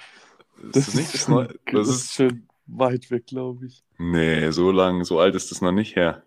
Ist 0.72 0.88
das 0.88 0.94
nicht 0.94 1.14
das 1.14 1.28
Neue? 1.28 1.50
das 1.72 1.88
Das 1.88 1.90
ist 1.90 2.14
ist, 2.14 2.14
schon 2.14 2.48
weit 2.68 3.10
weg, 3.12 3.26
glaube 3.28 3.66
ich. 3.68 3.84
nee, 4.00 4.50
so 4.52 4.72
lang, 4.72 5.04
so 5.04 5.20
alt 5.20 5.36
ist 5.36 5.52
das 5.52 5.62
noch 5.62 5.72
nicht 5.72 5.96
her. 5.96 6.24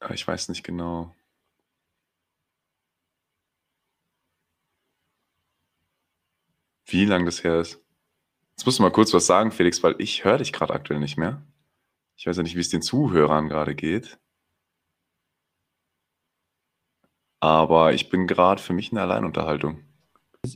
Aber 0.00 0.14
Ich 0.14 0.26
weiß 0.26 0.48
nicht 0.48 0.64
genau. 0.64 1.14
Wie 6.86 7.04
lang 7.04 7.24
das 7.26 7.44
her 7.44 7.60
ist. 7.60 7.80
Jetzt 8.56 8.64
musst 8.64 8.78
du 8.78 8.82
mal 8.82 8.90
kurz 8.90 9.12
was 9.12 9.26
sagen, 9.26 9.52
Felix, 9.52 9.82
weil 9.82 9.96
ich 9.98 10.24
höre 10.24 10.38
dich 10.38 10.52
gerade 10.52 10.72
aktuell 10.72 10.98
nicht 10.98 11.18
mehr. 11.18 11.42
Ich 12.16 12.26
weiß 12.26 12.38
ja 12.38 12.42
nicht, 12.42 12.56
wie 12.56 12.60
es 12.60 12.70
den 12.70 12.82
Zuhörern 12.82 13.48
gerade 13.48 13.74
geht. 13.74 14.18
Aber 17.40 17.92
ich 17.92 18.08
bin 18.08 18.26
gerade 18.26 18.62
für 18.62 18.72
mich 18.72 18.90
in 18.90 18.96
der 18.96 19.04
Alleinunterhaltung. 19.04 19.84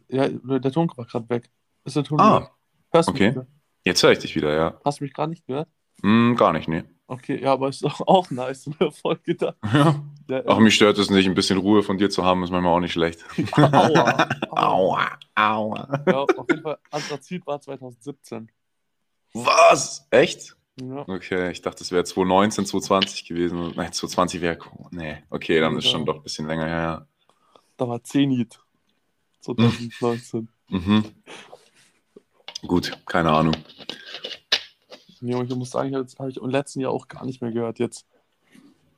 Ja, 0.08 0.28
der 0.28 0.72
Ton 0.72 0.90
war 0.96 1.04
gerade 1.04 1.28
weg. 1.28 1.50
Ist 1.84 1.96
der 1.96 2.04
Ton 2.04 2.20
Ah, 2.20 2.40
weg? 2.42 2.50
Hörst 2.92 3.08
du 3.08 3.12
okay. 3.12 3.34
jetzt 3.84 4.02
höre 4.02 4.12
ich 4.12 4.18
dich 4.18 4.34
wieder, 4.34 4.54
ja. 4.54 4.80
Hast 4.84 5.00
du 5.00 5.04
mich 5.04 5.12
gerade 5.12 5.30
nicht 5.30 5.46
gehört? 5.46 5.68
Hm, 6.02 6.36
gar 6.36 6.52
nicht, 6.52 6.68
nee. 6.68 6.84
Okay, 7.10 7.42
ja, 7.42 7.54
aber 7.54 7.68
ist 7.68 7.82
doch 7.84 8.00
auch 8.06 8.30
nice 8.30 8.70
Folge 9.02 9.34
da. 9.34 9.54
Ja. 9.72 10.00
Ja, 10.28 10.42
Ach, 10.46 10.58
mich 10.58 10.76
stört 10.76 10.96
es 10.98 11.10
nicht, 11.10 11.26
ein 11.26 11.34
bisschen 11.34 11.58
Ruhe 11.58 11.82
von 11.82 11.98
dir 11.98 12.08
zu 12.08 12.24
haben, 12.24 12.44
ist 12.44 12.50
manchmal 12.50 12.72
auch 12.72 12.78
nicht 12.80 12.92
schlecht. 12.92 13.24
Aua. 13.56 14.28
Aua, 14.50 15.18
aua. 15.34 16.02
Ja, 16.06 16.18
auf 16.20 16.46
jeden 16.48 16.62
Fall, 16.62 16.78
Anthrazit 16.92 17.44
war 17.48 17.60
2017. 17.60 18.48
Was? 19.34 20.06
Echt? 20.10 20.56
Ja, 20.80 21.04
Okay, 21.08 21.50
ich 21.50 21.62
dachte, 21.62 21.82
es 21.82 21.90
wäre 21.90 22.04
2019, 22.04 22.64
2020 22.64 23.24
gewesen. 23.26 23.72
Nein, 23.74 23.92
2020 23.92 24.40
wäre. 24.40 24.58
Nee, 24.92 25.18
okay, 25.30 25.58
dann 25.60 25.76
ist 25.76 25.88
schon 25.88 26.06
doch 26.06 26.16
ein 26.18 26.22
bisschen 26.22 26.46
länger 26.46 26.66
her. 26.66 27.08
da 27.76 27.88
war 27.88 28.02
Zenit. 28.04 28.60
2019. 29.40 30.48
Mhm. 30.68 31.04
Gut, 32.62 32.96
keine 33.06 33.30
Ahnung. 33.32 33.56
Ja, 35.20 35.42
ich 35.42 35.54
muss 35.54 35.70
sagen, 35.70 35.92
das 35.92 36.18
habe 36.18 36.30
ich 36.30 36.38
im 36.38 36.48
letzten 36.48 36.80
Jahr 36.80 36.92
auch 36.92 37.08
gar 37.08 37.26
nicht 37.26 37.42
mehr 37.42 37.52
gehört 37.52 37.78
jetzt. 37.78 38.06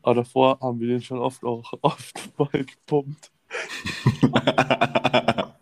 Aber 0.02 0.14
davor 0.16 0.58
haben 0.60 0.80
wir 0.80 0.88
den 0.88 1.02
schon 1.02 1.18
oft 1.18 1.44
auch 1.44 1.72
oft 1.82 2.38
mal 2.38 2.48
gepumpt. 2.50 3.30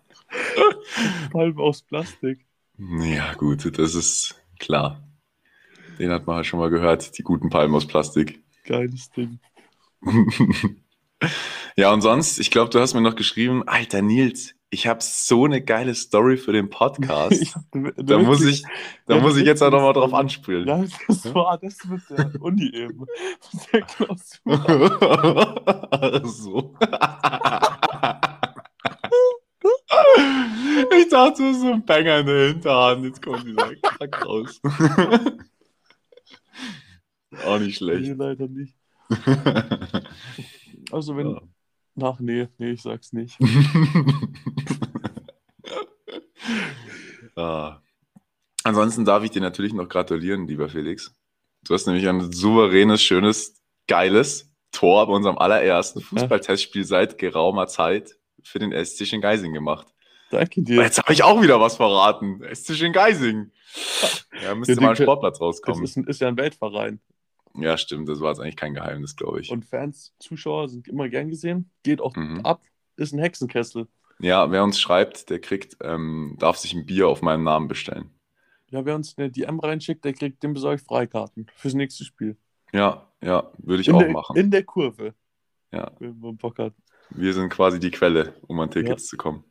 Palm 1.33 1.59
aus 1.59 1.83
Plastik. 1.83 2.47
ja, 2.79 3.35
gut, 3.35 3.79
das 3.79 3.95
ist 3.95 4.35
klar. 4.59 5.03
Den 5.99 6.11
hat 6.11 6.27
man 6.27 6.37
halt 6.37 6.47
schon 6.47 6.61
mal 6.61 6.71
gehört, 6.71 7.19
die 7.19 7.23
guten 7.23 7.51
Palmen 7.51 7.75
aus 7.75 7.87
Plastik. 7.87 8.43
Geiles 8.65 9.11
Ding. 9.11 9.39
ja, 11.77 11.93
und 11.93 12.01
sonst, 12.01 12.39
ich 12.39 12.51
glaube, 12.51 12.71
du 12.71 12.81
hast 12.81 12.95
mir 12.95 13.03
noch 13.03 13.17
geschrieben, 13.17 13.67
Alter 13.69 14.01
Nils, 14.03 14.55
ich 14.71 14.87
habe 14.87 15.01
so 15.03 15.45
eine 15.45 15.61
geile 15.63 15.95
Story 15.95 16.37
für 16.37 16.53
den 16.53 16.71
Podcast. 16.71 17.33
Ich 17.43 17.53
da 17.97 18.19
muss 18.19 18.43
ich, 18.45 18.65
da 19.07 19.19
muss 19.19 19.37
ich 19.37 19.45
jetzt 19.45 19.63
auch 19.63 19.71
nochmal 19.71 19.93
drauf 19.93 20.15
anspielen. 20.15 20.67
Ja, 20.67 20.85
das 21.09 21.35
war 21.35 21.59
das 21.59 21.79
mit 21.85 22.01
der 22.11 22.41
Uni 22.41 22.71
eben. 22.73 23.01
Mit 23.53 23.73
der 23.73 23.83
Klausur. 23.83 24.31
so. 26.25 26.75
ich 30.97 31.09
dachte, 31.09 31.43
das 31.43 31.57
ist 31.57 31.61
so 31.61 31.73
ein 31.73 31.85
Banger 31.85 32.19
in 32.21 32.27
der 32.27 32.49
Hinterhand. 32.49 33.05
Jetzt 33.05 33.23
kommt 33.23 33.45
dieser 33.47 33.75
Kack 33.77 34.25
raus. 34.27 34.61
Auch 37.45 37.59
nicht 37.59 37.81
Nee, 37.81 37.87
schlecht. 37.99 38.17
leider 38.17 38.47
nicht. 38.49 38.75
Also 40.93 41.17
wenn. 41.17 41.31
Ja. 41.31 41.41
Ach 42.01 42.21
nee, 42.21 42.49
nee, 42.59 42.71
ich 42.73 42.83
sag's 42.83 43.13
nicht. 43.13 43.37
ah. 47.37 47.81
Ansonsten 48.63 49.05
darf 49.07 49.25
ich 49.25 49.31
dir 49.31 49.41
natürlich 49.41 49.73
noch 49.73 49.89
gratulieren, 49.89 50.47
lieber 50.47 50.69
Felix. 50.69 51.15
Du 51.65 51.75
hast 51.75 51.87
nämlich 51.87 52.07
ein 52.09 52.31
souveränes, 52.33 53.03
schönes, 53.03 53.61
geiles 53.87 54.51
Tor 54.71 55.07
bei 55.07 55.13
unserem 55.15 55.39
allerersten 55.39 56.01
Fußballtestspiel 56.01 56.85
seit 56.85 57.17
geraumer 57.19 57.67
Zeit 57.69 58.17
für 58.43 58.59
den 58.59 58.73
SC 58.85 59.13
in 59.13 59.21
Geising 59.21 59.53
gemacht. 59.55 59.87
Danke 60.31 60.63
dir. 60.63 60.83
Jetzt 60.83 60.99
habe 60.99 61.13
ich 61.13 61.23
auch 61.23 61.43
wieder 61.43 61.61
was 61.61 61.77
verraten. 61.77 62.41
SC 62.55 62.81
in 62.83 62.93
Geising. 62.93 63.51
Ja, 64.43 64.55
müsste 64.55 64.75
Ja, 64.75 64.81
mal 64.81 64.95
können- 64.95 65.07
Sportplatz 65.07 65.41
rauskommen. 65.41 65.83
ist, 65.83 65.97
ein, 65.97 66.05
ist 66.05 66.21
ja 66.21 66.29
ein 66.29 66.37
Weltverein. 66.37 67.01
Ja, 67.55 67.77
stimmt. 67.77 68.09
Das 68.09 68.21
war 68.21 68.31
jetzt 68.31 68.41
eigentlich 68.41 68.57
kein 68.57 68.75
Geheimnis, 68.75 69.17
glaube 69.17 69.41
ich. 69.41 69.51
Und 69.51 69.65
Fans, 69.65 70.15
Zuschauer 70.19 70.69
sind 70.69 70.87
immer 70.89 71.09
gern 71.09 71.29
gesehen. 71.29 71.71
Geht 71.83 72.01
auch 72.01 72.15
Mhm. 72.17 72.41
ab. 72.45 72.63
Ist 72.97 73.13
ein 73.13 73.19
Hexenkessel. 73.19 73.89
Ja, 74.19 74.51
wer 74.51 74.63
uns 74.63 74.79
schreibt, 74.81 75.31
der 75.31 75.41
kriegt, 75.41 75.77
ähm, 75.83 76.37
darf 76.39 76.57
sich 76.59 76.75
ein 76.75 76.87
Bier 76.87 77.09
auf 77.09 77.23
meinen 77.23 77.43
Namen 77.43 77.69
bestellen. 77.69 78.11
Ja, 78.71 78.85
wer 78.85 78.95
uns 78.95 79.17
eine 79.19 79.31
DM 79.31 79.59
reinschickt, 79.59 80.05
der 80.05 80.13
kriegt 80.13 80.43
den 80.43 80.53
besorgt 80.53 80.85
Freikarten 80.87 81.47
fürs 81.57 81.75
nächste 81.75 82.05
Spiel. 82.05 82.37
Ja, 82.73 83.11
ja, 83.21 83.51
würde 83.59 83.81
ich 83.81 83.89
in 83.89 83.95
auch 83.95 84.01
der, 84.01 84.11
machen. 84.13 84.37
In 84.37 84.51
der 84.51 84.63
Kurve. 84.63 85.15
Ja. 85.73 85.91
Wenn 85.99 86.19
man 86.21 86.37
Bock 86.37 86.59
hat. 86.59 86.75
Wir 87.11 87.33
sind 87.33 87.49
quasi 87.49 87.81
die 87.81 87.91
Quelle, 87.91 88.35
um 88.47 88.61
an 88.61 88.71
Tickets 88.71 89.09
zu 89.09 89.17
kommen. 89.17 89.43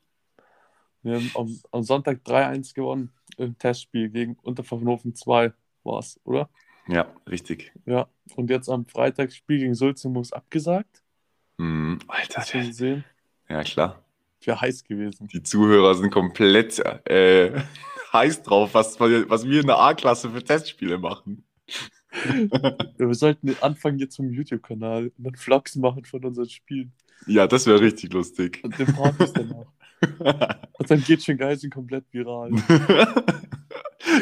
Wir 1.01 1.15
haben 1.15 1.31
am, 1.35 1.59
am 1.71 1.83
Sonntag 1.83 2.21
3-1 2.23 2.73
gewonnen 2.73 3.11
im 3.37 3.57
Testspiel 3.57 4.09
gegen 4.09 4.35
Unterpfaffenhofen 4.41 5.15
2 5.15 5.53
war 5.83 5.99
es, 5.99 6.19
oder? 6.23 6.49
Ja, 6.87 7.13
richtig. 7.29 7.71
Ja. 7.85 8.07
Und 8.35 8.49
jetzt 8.49 8.69
am 8.69 8.85
Freitag 8.85 9.31
Spiel 9.31 9.59
gegen 9.59 9.75
Sulzemus 9.75 10.33
abgesagt. 10.33 11.03
Mhm. 11.57 11.99
Alter, 12.07 12.41
Hast 12.41 12.53
du 12.53 12.65
gesehen? 12.65 13.03
ja 13.49 13.63
klar. 13.63 14.03
Wäre 14.43 14.61
heiß 14.61 14.85
gewesen. 14.85 15.27
Die 15.27 15.43
Zuhörer 15.43 15.95
sind 15.95 16.11
komplett 16.11 16.79
äh, 17.05 17.61
heiß 18.13 18.43
drauf, 18.43 18.73
was, 18.73 18.99
was 18.99 19.45
wir 19.45 19.59
in 19.61 19.67
der 19.67 19.77
A-Klasse 19.77 20.29
für 20.29 20.43
Testspiele 20.43 20.97
machen. 20.97 21.43
Ja, 22.23 22.73
wir 22.97 23.13
sollten 23.13 23.55
anfangen 23.61 23.99
jetzt 23.99 24.15
zum 24.15 24.31
YouTube-Kanal 24.31 25.11
und 25.17 25.23
dann 25.23 25.35
Vlogs 25.35 25.75
machen 25.75 26.05
von 26.05 26.23
unseren 26.25 26.49
Spielen. 26.49 26.93
Ja, 27.27 27.45
das 27.47 27.67
wäre 27.67 27.81
richtig 27.81 28.13
lustig. 28.13 28.61
Und 28.63 28.79
den 28.79 28.87
Partys 28.95 29.33
danach. 29.33 29.67
Und 30.79 30.89
dann 30.89 31.03
geht 31.03 31.21
schon 31.21 31.35
Geising 31.35 31.69
komplett 31.69 32.05
viral. 32.13 32.51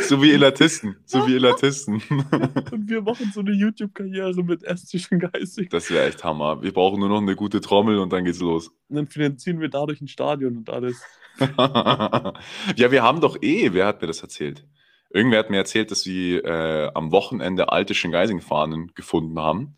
so 0.01 0.21
wie 0.21 0.31
Elatisten. 0.31 0.97
So 1.05 1.27
wie 1.27 1.35
Elatisten. 1.35 1.95
Und 2.71 2.89
wir 2.89 3.01
machen 3.01 3.31
so 3.33 3.41
eine 3.41 3.51
YouTube-Karriere 3.51 4.43
mit 4.43 4.63
Esstischen 4.63 5.19
Geising. 5.19 5.69
Das 5.69 5.89
wäre 5.89 6.07
echt 6.07 6.23
Hammer. 6.23 6.61
Wir 6.61 6.73
brauchen 6.73 6.99
nur 6.99 7.09
noch 7.09 7.21
eine 7.21 7.35
gute 7.35 7.61
Trommel 7.61 7.99
und 7.99 8.11
dann 8.13 8.25
geht's 8.25 8.39
los. 8.39 8.69
Und 8.89 8.95
dann 8.95 9.07
finanzieren 9.07 9.59
wir 9.59 9.69
dadurch 9.69 10.01
ein 10.01 10.07
Stadion 10.07 10.57
und 10.57 10.69
alles. 10.69 11.01
ja, 11.39 12.91
wir 12.91 13.03
haben 13.03 13.21
doch 13.21 13.37
eh, 13.41 13.73
wer 13.73 13.85
hat 13.85 14.01
mir 14.01 14.07
das 14.07 14.21
erzählt? 14.21 14.65
Irgendwer 15.09 15.39
hat 15.39 15.49
mir 15.49 15.57
erzählt, 15.57 15.91
dass 15.91 16.01
sie 16.01 16.35
äh, 16.35 16.91
am 16.93 17.11
Wochenende 17.11 17.71
alte 17.71 17.93
Schöngeising-Fahnen 17.93 18.93
gefunden 18.95 19.39
haben 19.39 19.77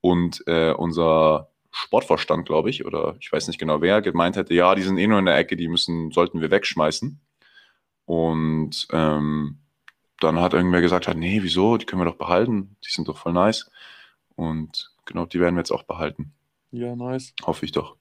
und 0.00 0.42
äh, 0.46 0.72
unser 0.72 1.50
Sportvorstand, 1.70 2.46
glaube 2.46 2.70
ich, 2.70 2.84
oder 2.84 3.16
ich 3.20 3.32
weiß 3.32 3.48
nicht 3.48 3.58
genau 3.58 3.80
wer, 3.80 4.00
gemeint 4.00 4.36
hätte, 4.36 4.54
ja, 4.54 4.74
die 4.74 4.82
sind 4.82 4.96
eh 4.98 5.06
nur 5.06 5.18
in 5.18 5.26
der 5.26 5.36
Ecke, 5.36 5.56
die 5.56 5.68
müssen, 5.68 6.10
sollten 6.12 6.40
wir 6.40 6.50
wegschmeißen. 6.50 7.20
Und 8.06 8.86
ähm, 8.92 9.58
dann 10.20 10.38
hat 10.40 10.54
irgendwer 10.54 10.80
gesagt, 10.80 11.08
hat, 11.08 11.16
nee, 11.16 11.42
wieso, 11.42 11.76
die 11.76 11.86
können 11.86 12.02
wir 12.02 12.06
doch 12.10 12.16
behalten, 12.18 12.76
die 12.84 12.90
sind 12.90 13.08
doch 13.08 13.16
voll 13.16 13.32
nice. 13.32 13.70
Und 14.36 14.92
genau, 15.04 15.26
die 15.26 15.40
werden 15.40 15.54
wir 15.54 15.60
jetzt 15.60 15.70
auch 15.72 15.84
behalten, 15.84 16.32
Ja, 16.70 16.94
nice. 16.96 17.34
hoffe 17.44 17.64
ich 17.64 17.72
doch. 17.72 17.96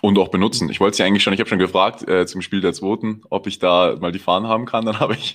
Und 0.00 0.16
auch 0.18 0.28
benutzen. 0.28 0.70
Ich 0.70 0.78
wollte 0.78 0.92
es 0.92 0.98
ja 0.98 1.06
eigentlich 1.06 1.22
schon, 1.24 1.32
ich 1.32 1.40
habe 1.40 1.48
schon 1.50 1.58
gefragt 1.58 2.06
äh, 2.08 2.24
zum 2.26 2.40
Spiel 2.40 2.60
der 2.60 2.72
Zweiten, 2.72 3.22
ob 3.30 3.46
ich 3.48 3.58
da 3.58 3.96
mal 4.00 4.12
die 4.12 4.20
Fahnen 4.20 4.48
haben 4.48 4.64
kann. 4.64 4.84
Dann 4.86 5.00
habe 5.00 5.14
ich 5.14 5.34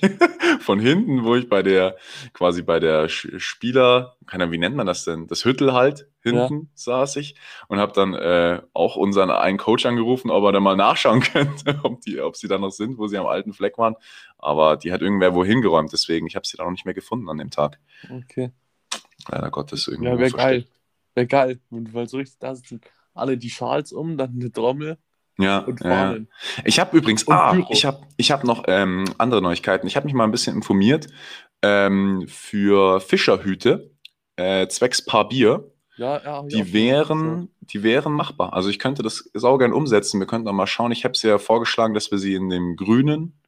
von 0.60 0.78
hinten, 0.80 1.24
wo 1.24 1.34
ich 1.36 1.48
bei 1.50 1.62
der, 1.62 1.96
quasi 2.32 2.62
bei 2.62 2.80
der 2.80 3.08
Sch- 3.10 3.38
Spieler, 3.38 4.16
keine 4.26 4.44
Ahnung, 4.44 4.52
wie 4.52 4.58
nennt 4.58 4.74
man 4.76 4.86
das 4.86 5.04
denn? 5.04 5.26
Das 5.26 5.44
Hüttel 5.44 5.74
halt, 5.74 6.06
hinten 6.22 6.70
saß 6.74 7.16
ich 7.16 7.34
und 7.68 7.78
habe 7.78 7.92
dann 7.92 8.14
äh, 8.14 8.62
auch 8.72 8.96
unseren 8.96 9.30
einen 9.30 9.58
Coach 9.58 9.84
angerufen, 9.84 10.30
ob 10.30 10.44
er 10.44 10.52
da 10.52 10.60
mal 10.60 10.76
nachschauen 10.76 11.20
könnte, 11.32 11.80
ob, 11.82 12.00
die, 12.00 12.20
ob 12.20 12.34
sie 12.36 12.48
da 12.48 12.56
noch 12.56 12.70
sind, 12.70 12.96
wo 12.96 13.06
sie 13.06 13.18
am 13.18 13.26
alten 13.26 13.52
Fleck 13.52 13.76
waren. 13.76 13.96
Aber 14.38 14.78
die 14.78 14.92
hat 14.92 15.02
irgendwer 15.02 15.34
wohin 15.34 15.60
geräumt, 15.60 15.92
deswegen, 15.92 16.26
ich 16.26 16.36
habe 16.36 16.46
sie 16.46 16.56
da 16.56 16.64
noch 16.64 16.70
nicht 16.70 16.86
mehr 16.86 16.94
gefunden 16.94 17.28
an 17.28 17.36
dem 17.36 17.50
Tag. 17.50 17.78
Okay. 18.10 18.50
Leider 19.28 19.50
Gottes 19.50 19.88
irgendwie. 19.88 20.08
Ja, 20.08 20.18
wäre 20.18 20.30
geil. 20.30 20.64
Wäre 21.14 21.26
geil. 21.26 21.60
Und 21.70 21.92
weil 21.92 22.08
so 22.08 22.16
richtig 22.16 22.38
da 22.38 22.54
sitzen 22.54 22.80
alle 23.14 23.38
die 23.38 23.50
Schals 23.50 23.92
um, 23.92 24.16
dann 24.16 24.34
eine 24.38 24.52
Trommel 24.52 24.98
Ja, 25.38 25.58
und 25.58 25.80
ja, 25.82 26.14
ja. 26.14 26.20
Ich 26.64 26.78
habe 26.78 26.96
übrigens, 26.96 27.24
Und 27.24 27.34
ah, 27.34 27.56
ich 27.70 27.84
habe 27.84 28.06
ich 28.16 28.30
hab 28.30 28.44
noch 28.44 28.64
ähm, 28.66 29.04
andere 29.18 29.42
Neuigkeiten. 29.42 29.86
Ich 29.86 29.96
habe 29.96 30.04
mich 30.04 30.14
mal 30.14 30.24
ein 30.24 30.30
bisschen 30.30 30.56
informiert 30.56 31.08
ähm, 31.62 32.26
für 32.28 33.00
Fischerhüte, 33.00 33.90
äh, 34.36 34.68
zwecks 34.68 35.04
Paar 35.04 35.28
Bier. 35.28 35.70
Ja, 35.96 36.20
ja. 36.22 36.42
Die 36.42 36.58
schon 36.58 36.72
wären, 36.72 37.48
die 37.60 37.82
wären 37.82 38.12
machbar. 38.12 38.52
Also 38.52 38.68
ich 38.68 38.78
könnte 38.78 39.02
das 39.02 39.30
saugern 39.32 39.72
umsetzen. 39.72 40.18
Wir 40.20 40.26
könnten 40.26 40.48
auch 40.48 40.52
mal 40.52 40.66
schauen. 40.66 40.92
Ich 40.92 41.04
habe 41.04 41.12
es 41.12 41.22
ja 41.22 41.38
vorgeschlagen, 41.38 41.94
dass 41.94 42.10
wir 42.10 42.18
sie 42.18 42.34
in 42.34 42.50
dem 42.50 42.76
grünen, 42.76 43.40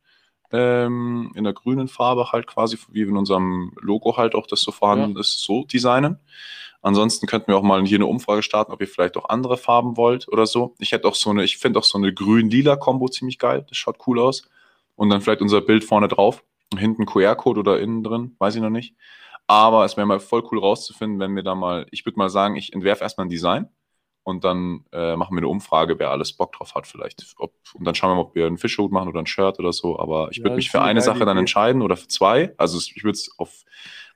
ähm, 0.53 1.33
in 1.35 1.45
der 1.45 1.53
grünen 1.53 1.89
Farbe 1.89 2.31
halt 2.33 2.47
quasi, 2.47 2.79
wie 2.91 3.03
in 3.03 3.17
unserem 3.17 3.73
Logo 3.81 4.17
halt 4.17 4.35
auch 4.35 4.47
das 4.47 4.61
so 4.61 4.71
vorhanden 4.71 5.17
ist, 5.17 5.43
so 5.43 5.65
designen. 5.65 6.21
Ansonsten 6.83 7.27
könnten 7.27 7.49
wir 7.49 7.57
auch 7.57 7.63
mal 7.63 7.85
hier 7.85 7.99
eine 7.99 8.07
Umfrage 8.07 8.43
starten, 8.43 8.73
ob 8.73 8.81
ihr 8.81 8.89
vielleicht 8.89 9.17
auch 9.17 9.29
andere 9.29 9.57
Farben 9.57 9.97
wollt 9.97 10.29
oder 10.29 10.47
so. 10.47 10.75
Ich 10.79 10.93
hätte 10.93 11.09
auch 11.09 11.15
so 11.15 11.31
eine, 11.31 11.45
ich 11.45 11.59
finde 11.59 11.79
auch 11.79 11.85
so 11.85 11.99
eine 11.99 12.13
grün-lila-Kombo 12.13 13.09
ziemlich 13.09 13.39
geil. 13.39 13.65
Das 13.69 13.77
schaut 13.77 13.99
cool 14.07 14.21
aus. 14.21 14.49
Und 14.95 15.11
dann 15.11 15.21
vielleicht 15.21 15.43
unser 15.43 15.61
Bild 15.61 15.85
vorne 15.85 16.09
drauf. 16.09 16.45
Und 16.73 16.79
hinten 16.79 17.07
QR-Code 17.07 17.61
oder 17.61 17.81
innen 17.81 18.03
drin, 18.03 18.35
weiß 18.39 18.57
ich 18.57 18.63
noch 18.63 18.71
nicht. 18.71 18.95
Aber 19.47 19.85
es 19.85 19.97
wäre 19.97 20.07
mal 20.07 20.21
voll 20.21 20.43
cool 20.51 20.59
rauszufinden, 20.59 21.21
wenn 21.21 21.37
wir 21.37 21.43
da 21.45 21.55
mal, 21.55 21.87
ich 21.91 22.05
würde 22.05 22.19
mal 22.19 22.29
sagen, 22.31 22.57
ich 22.57 22.73
entwerfe 22.73 23.05
erstmal 23.05 23.27
ein 23.27 23.31
Design 23.31 23.69
und 24.25 24.43
dann 24.43 24.85
äh, 24.93 25.15
machen 25.15 25.37
wir 25.37 25.39
eine 25.39 25.49
Umfrage, 25.49 26.01
wer 26.01 26.11
alles 26.11 26.33
Bock 26.33 26.53
drauf 26.53 26.75
hat 26.75 26.89
vielleicht. 26.89 27.25
Ob, 27.39 27.53
und 27.75 27.85
dann 27.85 27.95
schauen 27.95 28.11
wir 28.11 28.15
mal, 28.17 28.23
ob 28.23 28.35
wir 28.35 28.47
einen 28.47 28.59
Fischhut 28.59 28.91
machen 28.91 29.09
oder 29.09 29.21
ein 29.21 29.27
Shirt 29.27 29.61
oder 29.61 29.73
so. 29.73 29.99
Aber 30.01 30.31
ich 30.33 30.39
Ja, 30.39 30.45
würde 30.45 30.57
mich 30.57 30.71
für 30.71 30.83
eine 30.83 31.01
Sache 31.01 31.21
dann 31.21 31.37
Idee. 31.37 31.41
entscheiden 31.41 31.83
oder 31.83 31.97
für 31.97 32.09
zwei. 32.09 32.53
Also 32.57 32.79
ich 32.79 33.05
würde 33.05 33.15
es 33.17 33.31
auf 33.39 33.63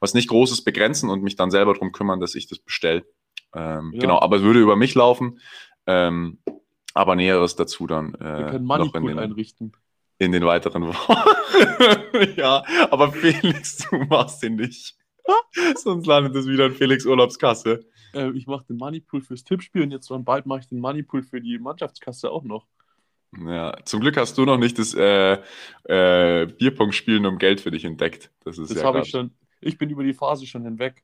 was 0.00 0.14
nicht 0.14 0.28
Großes 0.28 0.64
begrenzen 0.64 1.10
und 1.10 1.22
mich 1.22 1.36
dann 1.36 1.50
selber 1.50 1.74
darum 1.74 1.92
kümmern, 1.92 2.20
dass 2.20 2.34
ich 2.34 2.48
das 2.48 2.58
bestelle. 2.58 3.04
Ähm, 3.54 3.92
Ja. 3.94 4.00
Genau, 4.00 4.20
aber 4.20 4.36
es 4.36 4.42
würde 4.42 4.60
über 4.60 4.76
mich 4.76 4.94
laufen. 4.94 5.38
Ähm, 5.86 6.38
aber 6.94 7.14
Näheres 7.16 7.54
dazu 7.56 7.86
dann 7.86 8.12
Wir 8.18 8.20
äh, 8.20 8.50
können 8.50 8.66
noch 8.66 8.76
in 8.76 9.02
Moneypool 9.02 9.10
den, 9.10 9.18
einrichten. 9.18 9.72
in 10.18 10.32
den 10.32 10.44
weiteren 10.44 10.86
Wochen. 10.88 11.14
ja, 12.36 12.64
aber 12.90 13.12
Felix, 13.12 13.78
du 13.88 13.96
machst 14.04 14.42
den 14.42 14.56
nicht. 14.56 14.96
Sonst 15.76 16.06
landet 16.06 16.34
es 16.34 16.46
wieder 16.46 16.66
in 16.66 16.74
Felix 16.74 17.06
Urlaubskasse. 17.06 17.84
Äh, 18.14 18.30
ich 18.32 18.46
mache 18.46 18.64
den 18.66 18.76
Moneypool 18.76 19.20
fürs 19.20 19.44
Tippspiel 19.44 19.82
und 19.82 19.90
jetzt 19.92 20.10
dann 20.10 20.24
bald 20.24 20.46
mache 20.46 20.60
ich 20.60 20.68
den 20.68 20.80
Moneypool 20.80 21.22
für 21.22 21.40
die 21.40 21.58
Mannschaftskasse 21.58 22.30
auch 22.30 22.42
noch. 22.42 22.66
Ja, 23.46 23.76
zum 23.84 24.00
Glück 24.00 24.16
hast 24.16 24.36
du 24.38 24.44
noch 24.44 24.58
nicht 24.58 24.78
das 24.78 24.92
äh, 24.94 25.38
äh, 25.84 26.46
Bierpong-Spielen 26.46 27.26
um 27.26 27.38
Geld 27.38 27.60
für 27.60 27.70
dich 27.70 27.84
entdeckt. 27.84 28.30
Das 28.44 28.58
ist 28.58 28.70
Das 28.70 28.78
ja 28.78 28.84
habe 28.84 29.00
ich 29.00 29.10
schon. 29.10 29.30
Ich 29.60 29.78
bin 29.78 29.90
über 29.90 30.02
die 30.04 30.14
Phase 30.14 30.46
schon 30.46 30.64
hinweg. 30.64 31.02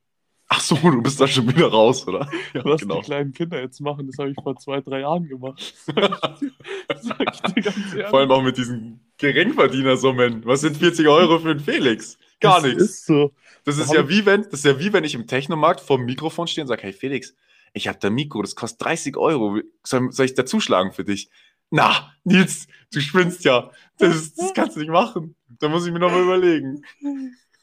Ach 0.48 0.60
so, 0.60 0.76
du 0.76 1.02
bist 1.02 1.20
da 1.20 1.26
schon 1.26 1.48
wieder 1.48 1.66
raus, 1.66 2.06
oder? 2.06 2.30
Ja, 2.54 2.64
Was 2.64 2.80
genau. 2.82 3.00
die 3.00 3.06
kleinen 3.06 3.32
Kinder 3.32 3.60
jetzt 3.60 3.80
machen, 3.80 4.06
das 4.06 4.16
habe 4.18 4.30
ich 4.30 4.36
vor 4.40 4.54
zwei, 4.56 4.80
drei 4.80 5.00
Jahren 5.00 5.26
gemacht. 5.26 5.74
Sag 5.86 7.34
ich 7.34 7.40
dir, 7.52 7.62
ganz 7.62 7.92
ehrlich. 7.92 8.06
Vor 8.08 8.20
allem 8.20 8.30
auch 8.30 8.42
mit 8.42 8.56
diesen 8.56 9.00
Geringverdienersummen. 9.18 10.44
Was 10.44 10.60
sind 10.60 10.76
40 10.76 11.08
Euro 11.08 11.40
für 11.40 11.50
einen 11.50 11.60
Felix? 11.60 12.16
Gar 12.40 12.60
Das 12.60 12.64
nichts. 12.64 12.82
ist 12.84 13.06
so. 13.06 13.32
Das 13.64 13.76
Da 13.76 13.82
ist 13.82 13.92
ja 13.92 14.08
wie 14.08 14.24
wenn, 14.24 14.42
das 14.42 14.52
ist 14.60 14.64
ja 14.66 14.78
wie 14.78 14.92
wenn 14.92 15.02
ich 15.02 15.14
im 15.14 15.26
Technomarkt 15.26 15.80
vor 15.80 15.96
dem 15.96 16.06
Mikrofon 16.06 16.46
stehe 16.46 16.62
und 16.62 16.68
sage, 16.68 16.82
hey 16.84 16.92
Felix, 16.92 17.34
ich 17.72 17.88
habe 17.88 17.98
da 18.00 18.08
Mikro, 18.08 18.40
das 18.42 18.54
kostet 18.54 18.84
30 18.84 19.16
Euro. 19.16 19.58
Soll, 19.82 20.12
soll 20.12 20.26
ich 20.26 20.34
da 20.34 20.46
zuschlagen 20.46 20.92
für 20.92 21.04
dich? 21.04 21.28
Na, 21.70 22.12
Nils, 22.22 22.68
du 22.92 23.00
spinnst 23.00 23.44
ja. 23.44 23.70
Das, 23.98 24.34
das 24.34 24.54
kannst 24.54 24.76
du 24.76 24.80
nicht 24.80 24.90
machen. 24.92 25.34
Da 25.58 25.68
muss 25.68 25.84
ich 25.86 25.92
mir 25.92 25.98
nochmal 25.98 26.22
überlegen. 26.22 26.84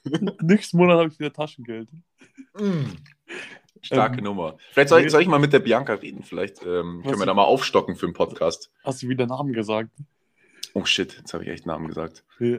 Nächsten 0.41 0.77
Monat 0.77 0.97
habe 0.97 1.09
ich 1.09 1.19
wieder 1.19 1.33
Taschengeld. 1.33 1.89
Mm. 2.59 2.83
Starke 3.81 4.19
ähm, 4.19 4.23
Nummer. 4.23 4.57
Vielleicht 4.71 4.89
soll, 4.89 5.09
soll, 5.09 5.21
ich 5.21 5.27
mal 5.27 5.39
mit 5.39 5.53
der 5.53 5.59
Bianca 5.59 5.93
reden. 5.93 6.23
Vielleicht 6.23 6.61
ähm, 6.63 7.01
können 7.03 7.19
wir 7.19 7.25
da 7.25 7.33
mal 7.33 7.43
aufstocken 7.43 7.95
für 7.95 8.05
einen 8.05 8.13
Podcast. 8.13 8.71
Hast 8.83 9.03
du 9.03 9.09
wieder 9.09 9.25
Namen 9.25 9.53
gesagt? 9.53 9.91
Oh 10.73 10.85
shit, 10.85 11.17
jetzt 11.17 11.33
habe 11.33 11.43
ich 11.43 11.49
echt 11.49 11.65
Namen 11.65 11.87
gesagt. 11.87 12.23
Nee, 12.39 12.57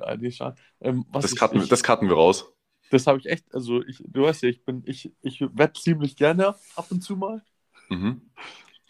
ähm, 0.81 1.05
das, 1.13 1.33
ich, 1.33 1.69
das 1.69 1.83
cutten 1.83 2.09
wir 2.09 2.15
raus. 2.15 2.53
Das 2.91 3.07
habe 3.07 3.19
ich 3.19 3.27
echt, 3.27 3.53
also 3.55 3.83
ich, 3.83 4.03
du 4.07 4.23
weißt 4.23 4.43
ja, 4.43 4.51
ich 4.51 4.65
bin, 4.65 4.83
ich, 4.87 5.11
ich 5.23 5.41
wette 5.41 5.81
ziemlich 5.81 6.15
gerne 6.17 6.49
ab 6.77 6.87
und 6.91 7.03
zu 7.03 7.17
mal. 7.17 7.43
Mhm. 7.89 8.21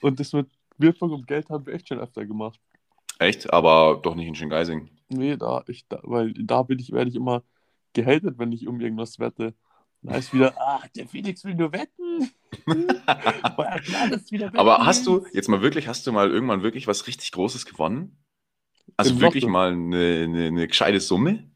Und 0.02 0.20
das 0.20 0.32
mit 0.32 0.48
Wirkung 0.76 1.12
um 1.12 1.24
Geld 1.24 1.48
haben 1.48 1.64
wir 1.64 1.72
echt 1.72 1.88
schon 1.88 2.00
öfter 2.00 2.26
gemacht. 2.26 2.60
Echt? 3.18 3.52
Aber 3.52 4.00
doch 4.02 4.14
nicht 4.14 4.26
in 4.26 4.34
Schöngeising. 4.34 4.90
Nee, 5.08 5.36
da, 5.36 5.64
ich, 5.68 5.86
da, 5.88 6.00
weil 6.02 6.34
da 6.34 6.62
bin 6.62 6.78
ich, 6.78 6.92
werde 6.92 7.08
ich 7.08 7.16
immer 7.16 7.42
gehatet, 7.94 8.38
wenn 8.38 8.52
ich 8.52 8.66
um 8.66 8.80
irgendwas 8.80 9.18
wette. 9.18 9.54
Da 10.02 10.16
ist 10.16 10.34
wieder, 10.34 10.54
ah, 10.60 10.82
der 10.94 11.08
Felix 11.08 11.44
will 11.44 11.54
nur 11.54 11.72
wetten. 11.72 12.30
klar, 13.84 14.10
wetten 14.10 14.58
Aber 14.58 14.84
hast 14.84 15.06
du, 15.06 15.24
jetzt 15.32 15.48
mal 15.48 15.62
wirklich, 15.62 15.88
hast 15.88 16.06
du 16.06 16.12
mal 16.12 16.30
irgendwann 16.30 16.62
wirklich 16.62 16.86
was 16.86 17.06
richtig 17.06 17.32
Großes 17.32 17.64
gewonnen? 17.64 18.18
Also 18.96 19.14
Im 19.14 19.20
wirklich 19.20 19.42
Lotto. 19.42 19.52
mal 19.52 19.72
eine, 19.72 20.24
eine, 20.24 20.46
eine 20.48 20.68
gescheite 20.68 21.00
Summe? 21.00 21.50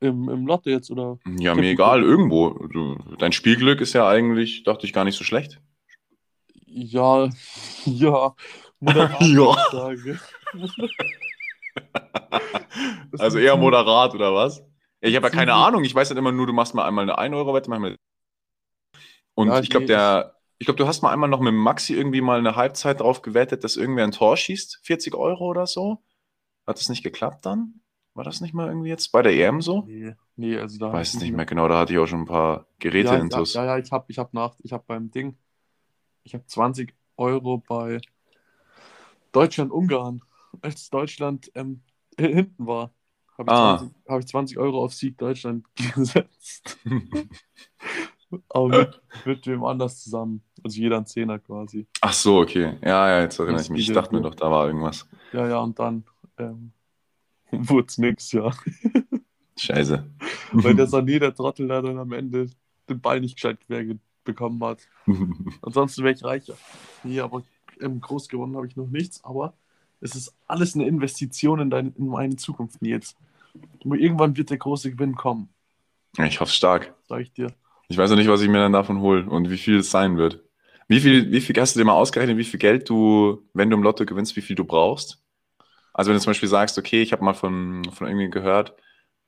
Im, 0.00 0.28
Im 0.28 0.46
Lotto 0.46 0.70
jetzt, 0.70 0.90
oder? 0.90 1.18
Ja, 1.38 1.54
mir 1.54 1.70
egal, 1.70 2.02
irgendwo. 2.02 2.50
Du, 2.68 2.96
dein 3.18 3.32
Spielglück 3.32 3.80
ist 3.80 3.92
ja 3.92 4.08
eigentlich, 4.08 4.64
dachte 4.64 4.86
ich, 4.86 4.92
gar 4.92 5.04
nicht 5.04 5.16
so 5.16 5.24
schlecht. 5.24 5.60
Ja, 6.66 7.28
ja. 7.84 8.34
ja. 8.80 9.56
also 13.18 13.38
eher 13.38 13.56
moderat, 13.56 14.14
oder 14.14 14.34
was? 14.34 14.64
Ich 15.00 15.16
habe 15.16 15.26
ja 15.26 15.32
keine 15.32 15.54
Ahnung. 15.54 15.84
Ich 15.84 15.94
weiß 15.94 16.10
halt 16.10 16.18
immer 16.18 16.32
nur, 16.32 16.46
du 16.46 16.52
machst 16.52 16.74
mal 16.74 16.86
einmal 16.86 17.08
eine 17.08 17.18
1-Euro-Wette, 17.18 17.70
manchmal. 17.70 17.96
Und 19.34 19.48
ja, 19.48 19.60
ich 19.60 19.70
glaube, 19.70 19.86
der, 19.86 20.36
ich 20.58 20.66
glaube, 20.66 20.76
du 20.76 20.86
hast 20.86 21.02
mal 21.02 21.12
einmal 21.12 21.28
noch 21.28 21.40
mit 21.40 21.54
Maxi 21.54 21.94
irgendwie 21.94 22.20
mal 22.20 22.38
eine 22.38 22.56
Halbzeit 22.56 23.00
drauf 23.00 23.22
gewettet, 23.22 23.64
dass 23.64 23.76
irgendwer 23.76 24.04
ein 24.04 24.12
Tor 24.12 24.36
schießt, 24.36 24.80
40 24.82 25.14
Euro 25.14 25.46
oder 25.46 25.66
so. 25.66 26.02
Hat 26.66 26.78
das 26.78 26.88
nicht 26.90 27.02
geklappt 27.02 27.46
dann? 27.46 27.80
War 28.14 28.24
das 28.24 28.40
nicht 28.40 28.52
mal 28.52 28.68
irgendwie 28.68 28.90
jetzt 28.90 29.12
bei 29.12 29.22
der 29.22 29.32
EM 29.32 29.62
so? 29.62 29.84
Nee, 29.86 30.14
nee 30.36 30.58
also 30.58 30.78
da. 30.78 30.92
Weiß 30.92 31.14
nicht 31.14 31.32
mehr 31.32 31.46
genau, 31.46 31.68
da 31.68 31.78
hatte 31.78 31.92
ich 31.92 31.98
auch 31.98 32.06
schon 32.06 32.22
ein 32.22 32.26
paar 32.26 32.66
Geräte 32.78 33.14
ja, 33.14 33.16
intus. 33.16 33.54
Ja, 33.54 33.64
ja, 33.64 33.78
ich 33.78 33.90
habe 33.90 34.04
ich 34.08 34.18
hab 34.18 34.34
nach, 34.34 34.56
ich 34.62 34.72
habe 34.72 34.84
beim 34.86 35.10
Ding, 35.10 35.38
ich 36.24 36.34
habe 36.34 36.44
20 36.44 36.94
Euro 37.16 37.58
bei 37.58 38.00
Deutschland-Ungarn, 39.32 40.22
als 40.60 40.90
Deutschland 40.90 41.50
ähm, 41.54 41.82
hinten 42.18 42.66
war 42.66 42.92
habe 43.40 43.50
ich, 43.50 43.56
ah. 43.56 43.78
20, 43.78 43.96
hab 44.08 44.20
ich 44.20 44.26
20 44.26 44.58
Euro 44.58 44.84
auf 44.84 44.94
Sieg 44.94 45.18
Deutschland 45.18 45.64
gesetzt. 45.94 46.78
Aber 48.48 48.68
mit, 48.68 49.00
mit 49.24 49.46
wem 49.46 49.64
anders 49.64 50.02
zusammen. 50.02 50.42
Also 50.62 50.80
jeder 50.80 50.98
ein 50.98 51.06
Zehner 51.06 51.38
quasi. 51.38 51.86
Ach 52.00 52.12
so, 52.12 52.38
okay. 52.38 52.76
Ja, 52.82 53.08
ja, 53.08 53.20
jetzt 53.22 53.38
erinnere 53.38 53.62
ich 53.62 53.70
mich. 53.70 53.88
Ich 53.88 53.94
dachte 53.94 54.14
mir 54.14 54.20
doch, 54.20 54.34
da 54.34 54.50
war 54.50 54.66
irgendwas. 54.66 55.08
Ja, 55.32 55.48
ja, 55.48 55.58
und 55.58 55.78
dann 55.78 56.04
ähm, 56.38 56.72
wurde 57.50 57.86
es 57.88 57.98
nix, 57.98 58.30
ja. 58.32 58.52
Scheiße. 59.56 60.04
Weil 60.52 60.74
der 60.74 60.86
Sané, 60.86 61.18
der 61.18 61.34
Trottel, 61.34 61.68
da 61.68 61.82
dann 61.82 61.98
am 61.98 62.12
Ende 62.12 62.50
den 62.88 63.00
Ball 63.00 63.20
nicht 63.20 63.36
gescheit 63.36 63.58
quer 63.66 63.84
bekommen 64.24 64.62
hat. 64.62 64.80
Ansonsten 65.62 66.02
wäre 66.04 66.14
ich 66.14 66.22
reicher. 66.22 66.54
Nee, 67.02 67.20
aber 67.20 67.42
ähm, 67.80 68.00
groß 68.00 68.28
gewonnen 68.28 68.56
habe 68.56 68.66
ich 68.66 68.76
noch 68.76 68.88
nichts, 68.88 69.24
aber 69.24 69.54
es 70.00 70.14
ist 70.14 70.34
alles 70.46 70.74
eine 70.74 70.86
Investition 70.86 71.60
in, 71.60 71.70
deine, 71.70 71.92
in 71.96 72.06
meine 72.06 72.36
Zukunft, 72.36 72.82
Nils. 72.82 73.16
Irgendwann 73.84 74.36
wird 74.36 74.50
der 74.50 74.58
große 74.58 74.90
Gewinn 74.90 75.14
kommen. 75.14 75.48
Ich 76.18 76.40
hoffe 76.40 76.52
stark. 76.52 76.94
Sag 77.08 77.20
ich 77.20 77.32
dir. 77.32 77.52
Ich 77.88 77.98
weiß 77.98 78.10
noch 78.10 78.16
nicht, 78.16 78.28
was 78.28 78.42
ich 78.42 78.48
mir 78.48 78.58
dann 78.58 78.72
davon 78.72 79.00
hole 79.00 79.28
und 79.28 79.50
wie 79.50 79.58
viel 79.58 79.78
es 79.78 79.90
sein 79.90 80.16
wird. 80.16 80.42
Wie 80.88 81.00
viel, 81.00 81.30
wie 81.30 81.40
viel 81.40 81.58
hast 81.60 81.74
du 81.74 81.80
dir 81.80 81.84
mal 81.84 81.94
ausgerechnet, 81.94 82.36
wie 82.36 82.44
viel 82.44 82.58
Geld 82.58 82.88
du, 82.88 83.46
wenn 83.52 83.70
du 83.70 83.76
im 83.76 83.82
Lotto 83.82 84.04
gewinnst, 84.04 84.36
wie 84.36 84.42
viel 84.42 84.56
du 84.56 84.64
brauchst? 84.64 85.22
Also 85.92 86.08
wenn 86.08 86.16
du 86.16 86.22
zum 86.22 86.30
Beispiel 86.30 86.48
sagst, 86.48 86.78
okay, 86.78 87.02
ich 87.02 87.12
habe 87.12 87.24
mal 87.24 87.34
von, 87.34 87.84
von 87.92 88.06
irgendwie 88.06 88.30
gehört, 88.30 88.74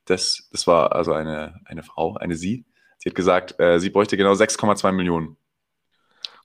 das, 0.04 0.48
das 0.50 0.66
war 0.66 0.92
also 0.92 1.12
eine, 1.12 1.60
eine 1.64 1.82
Frau, 1.82 2.16
eine 2.16 2.34
sie, 2.34 2.64
sie 2.98 3.10
hat 3.10 3.14
gesagt, 3.14 3.60
äh, 3.60 3.78
sie 3.78 3.90
bräuchte 3.90 4.16
genau 4.16 4.32
6,2 4.32 4.92
Millionen. 4.92 5.36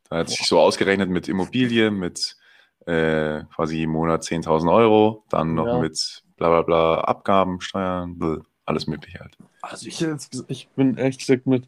Da 0.09 0.17
hat 0.17 0.27
Boah. 0.27 0.31
sich 0.31 0.45
so 0.47 0.59
ausgerechnet 0.59 1.09
mit 1.09 1.27
Immobilie, 1.27 1.91
mit 1.91 2.37
äh, 2.85 3.43
quasi 3.55 3.83
im 3.83 3.91
Monat 3.91 4.23
10.000 4.23 4.73
Euro, 4.73 5.25
dann 5.29 5.53
noch 5.55 5.67
ja. 5.67 5.79
mit 5.79 6.23
bla 6.37 6.49
bla 6.49 6.61
bla, 6.61 7.01
Abgaben, 7.01 7.59
Steuern, 7.61 8.43
alles 8.65 8.87
mögliche 8.87 9.19
halt. 9.19 9.37
Also 9.61 9.87
ich, 9.87 10.05
ich 10.47 10.69
bin 10.69 10.95
ehrlich 10.97 11.17
gesagt 11.17 11.47
mit, 11.47 11.67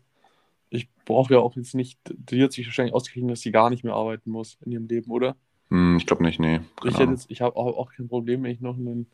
ich 0.70 0.88
brauche 1.06 1.34
ja 1.34 1.40
auch 1.40 1.56
jetzt 1.56 1.76
nicht, 1.76 2.00
die 2.10 2.44
hat 2.44 2.54
sich 2.54 2.66
wahrscheinlich 2.68 2.94
ausgerechnet, 2.94 3.32
dass 3.32 3.42
sie 3.42 3.52
gar 3.52 3.70
nicht 3.70 3.84
mehr 3.84 3.96
arbeiten 3.96 4.30
muss 4.30 4.58
in 4.66 4.72
ihrem 4.72 4.88
Leben, 4.88 5.12
oder? 5.12 5.36
Hm, 5.70 5.98
ich 5.98 6.06
glaube 6.06 6.24
nicht, 6.24 6.40
nee. 6.40 6.62
Ich, 6.84 7.00
ich 7.28 7.42
habe 7.42 7.56
auch, 7.56 7.78
auch, 7.78 7.92
kein 7.92 8.08
Problem, 8.08 8.44
wenn 8.44 8.52
ich 8.52 8.62
noch 8.62 8.78
einen, 8.78 9.08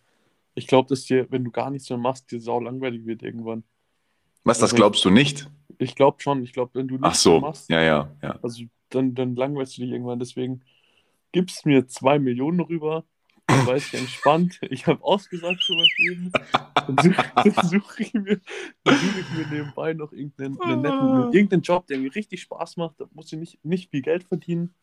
ich 0.54 0.68
glaube, 0.68 0.90
dass 0.90 1.06
dir, 1.06 1.28
wenn 1.32 1.44
du 1.44 1.52
gar 1.52 1.70
nichts 1.70 1.90
mehr 1.90 2.00
machst, 2.00 2.32
dir 2.32 2.40
sau 2.40 2.60
langweilig 2.60 3.06
wird 3.06 3.24
irgendwann. 3.24 3.64
Was, 4.44 4.60
das 4.60 4.72
also 4.72 4.76
glaubst 4.76 5.04
du 5.06 5.10
nicht? 5.10 5.50
Ich 5.78 5.96
glaube 5.96 6.22
schon, 6.22 6.44
ich 6.44 6.54
glaube, 6.54 6.72
wenn 6.76 6.88
du 6.88 6.96
nichts 6.96 7.08
Ach 7.08 7.16
so. 7.16 7.32
mehr 7.32 7.42
machst, 7.42 7.70
ja, 7.70 7.82
ja, 7.82 8.12
ja. 8.22 8.40
Also 8.42 8.64
dann, 8.90 9.16
dann 9.16 9.36
langweilst 9.36 9.78
du 9.78 9.82
dich 9.82 9.92
irgendwann, 9.92 10.20
deswegen 10.20 10.62
gibst 11.32 11.66
mir 11.66 11.88
zwei 11.88 12.20
Millionen 12.20 12.62
rüber, 12.62 13.04
dann 13.48 13.68
weiß 13.68 13.88
ich 13.88 14.00
entspannt, 14.00 14.60
ich 14.70 14.88
habe 14.88 15.04
ausgesagt 15.04 15.64
mein 15.70 15.88
Leben, 15.98 16.32
dann 16.52 16.98
suche 17.02 17.68
such 17.68 18.00
ich, 18.00 18.14
mir, 18.14 18.40
such 18.86 19.18
ich 19.20 19.38
mir 19.38 19.48
nebenbei 19.52 19.94
noch 19.94 20.12
irgendeinen, 20.12 20.54
netten, 20.54 20.92
ah. 20.92 21.30
irgendeinen 21.32 21.62
Job, 21.62 21.88
der 21.88 22.00
mir 22.00 22.14
richtig 22.14 22.42
Spaß 22.42 22.78
macht, 22.78 23.00
da 23.00 23.06
muss 23.14 23.32
ich 23.32 23.40
nicht, 23.40 23.64
nicht 23.64 23.92
viel 23.92 24.02
Geld 24.02 24.24
verdienen. 24.24 24.74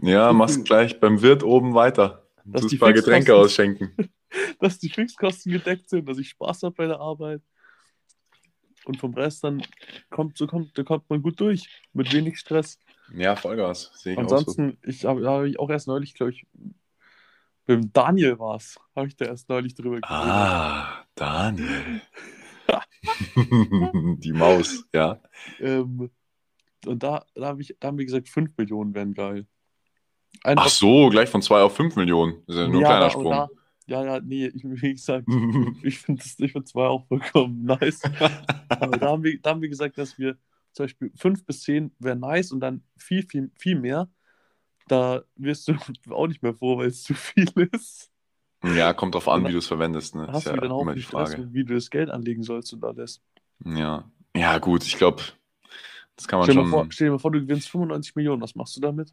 Ja, 0.00 0.32
viel, 0.32 0.64
gleich 0.64 1.00
beim 1.00 1.20
Wirt 1.22 1.42
oben 1.42 1.74
weiter. 1.74 2.26
Dass 2.44 2.66
die 2.66 2.76
paar 2.76 2.92
Getränke 2.92 3.34
ausschenken. 3.34 3.92
dass 4.60 4.78
die 4.78 4.88
Fixkosten 4.88 5.52
gedeckt 5.52 5.88
sind, 5.90 6.08
dass 6.08 6.18
ich 6.18 6.30
Spaß 6.30 6.62
habe 6.62 6.74
bei 6.74 6.86
der 6.86 6.98
Arbeit. 6.98 7.42
Und 8.84 8.98
vom 8.98 9.14
Rest 9.14 9.44
dann 9.44 9.62
kommt, 10.10 10.36
so 10.36 10.46
kommt, 10.46 10.76
da 10.76 10.82
kommt 10.82 11.08
man 11.08 11.22
gut 11.22 11.38
durch, 11.38 11.68
mit 11.92 12.12
wenig 12.12 12.38
Stress. 12.38 12.80
Ja, 13.14 13.36
Vollgas. 13.36 13.92
Sehe 13.94 14.14
ich 14.14 14.18
Ansonsten, 14.18 14.70
auch 14.70 14.74
so. 14.82 14.90
ich 14.90 15.04
habe 15.04 15.24
hab 15.28 15.44
ich 15.44 15.58
auch 15.60 15.70
erst 15.70 15.86
neulich, 15.86 16.14
glaube 16.14 16.32
ich, 16.32 16.46
mit 17.66 17.78
dem 17.78 17.92
Daniel 17.92 18.38
war 18.38 18.56
es, 18.56 18.78
habe 18.94 19.08
ich 19.08 19.16
da 19.16 19.26
erst 19.26 19.48
neulich 19.48 19.74
drüber 19.74 20.00
gesprochen. 20.00 20.30
Ah, 20.30 21.04
Daniel. 21.14 22.02
Die 24.18 24.32
Maus, 24.32 24.84
ja. 24.94 25.20
Ähm, 25.60 26.10
und 26.86 27.02
da, 27.02 27.24
da, 27.34 27.48
hab 27.48 27.60
ich, 27.60 27.74
da 27.78 27.88
haben 27.88 27.98
wir 27.98 28.04
gesagt, 28.04 28.28
5 28.28 28.56
Millionen 28.56 28.94
wären 28.94 29.14
geil. 29.14 29.46
Einfach, 30.42 30.66
Ach 30.66 30.70
so, 30.70 31.08
gleich 31.08 31.28
von 31.28 31.42
2 31.42 31.62
auf 31.62 31.76
5 31.76 31.96
Millionen. 31.96 32.42
Das 32.46 32.56
ist 32.56 32.62
ja 32.62 32.68
nur 32.68 32.80
ein 32.80 32.86
kleiner 32.86 33.10
Sprung. 33.10 33.30
Da, 33.30 33.48
ja, 33.86 34.04
ja, 34.04 34.20
nee, 34.20 34.46
ich, 34.46 34.62
wie 34.64 34.92
gesagt, 34.92 35.26
ich 35.82 35.98
finde 35.98 36.22
2 36.22 36.86
auch 36.86 37.06
vollkommen 37.06 37.64
nice. 37.64 38.00
Aber 38.68 38.96
da 38.96 39.08
haben, 39.08 39.22
wir, 39.22 39.38
da 39.40 39.50
haben 39.50 39.60
wir 39.60 39.68
gesagt, 39.68 39.98
dass 39.98 40.18
wir 40.18 40.36
zum 40.72 40.84
Beispiel 40.84 41.12
5 41.14 41.44
bis 41.44 41.62
10 41.62 41.92
wäre 41.98 42.16
nice 42.16 42.52
und 42.52 42.60
dann 42.60 42.82
viel, 42.96 43.26
viel, 43.28 43.50
viel 43.56 43.78
mehr. 43.78 44.08
Da 44.88 45.22
wirst 45.36 45.68
du 45.68 45.74
auch 46.10 46.26
nicht 46.26 46.42
mehr 46.42 46.54
froh, 46.54 46.78
weil 46.78 46.88
es 46.88 47.02
zu 47.02 47.14
viel 47.14 47.48
ist. 47.72 48.10
Ja, 48.64 48.92
kommt 48.92 49.14
drauf 49.14 49.28
an, 49.28 49.46
wie 49.46 49.52
du 49.52 49.58
es 49.58 49.66
verwendest. 49.66 50.14
Ne? 50.14 50.28
Hast 50.30 50.46
du 50.46 50.50
ja 50.50 50.56
dann 50.56 50.70
auch 50.70 50.92
die 50.92 51.02
Frage. 51.02 51.32
Stress, 51.32 51.46
wie 51.52 51.64
du 51.64 51.74
das 51.74 51.90
Geld 51.90 52.10
anlegen 52.10 52.42
sollst 52.42 52.72
und 52.72 52.84
alles. 52.84 53.20
Ja, 53.64 54.08
ja 54.36 54.58
gut, 54.58 54.84
ich 54.84 54.96
glaube, 54.96 55.22
das 56.16 56.28
kann 56.28 56.38
man 56.38 56.44
stell 56.48 56.62
schon. 56.62 56.70
Vor, 56.70 56.86
stell 56.90 57.08
dir 57.08 57.12
mal 57.12 57.18
vor, 57.18 57.32
du 57.32 57.40
gewinnst 57.40 57.68
95 57.70 58.14
Millionen, 58.14 58.40
was 58.40 58.54
machst 58.54 58.76
du 58.76 58.80
damit? 58.80 59.12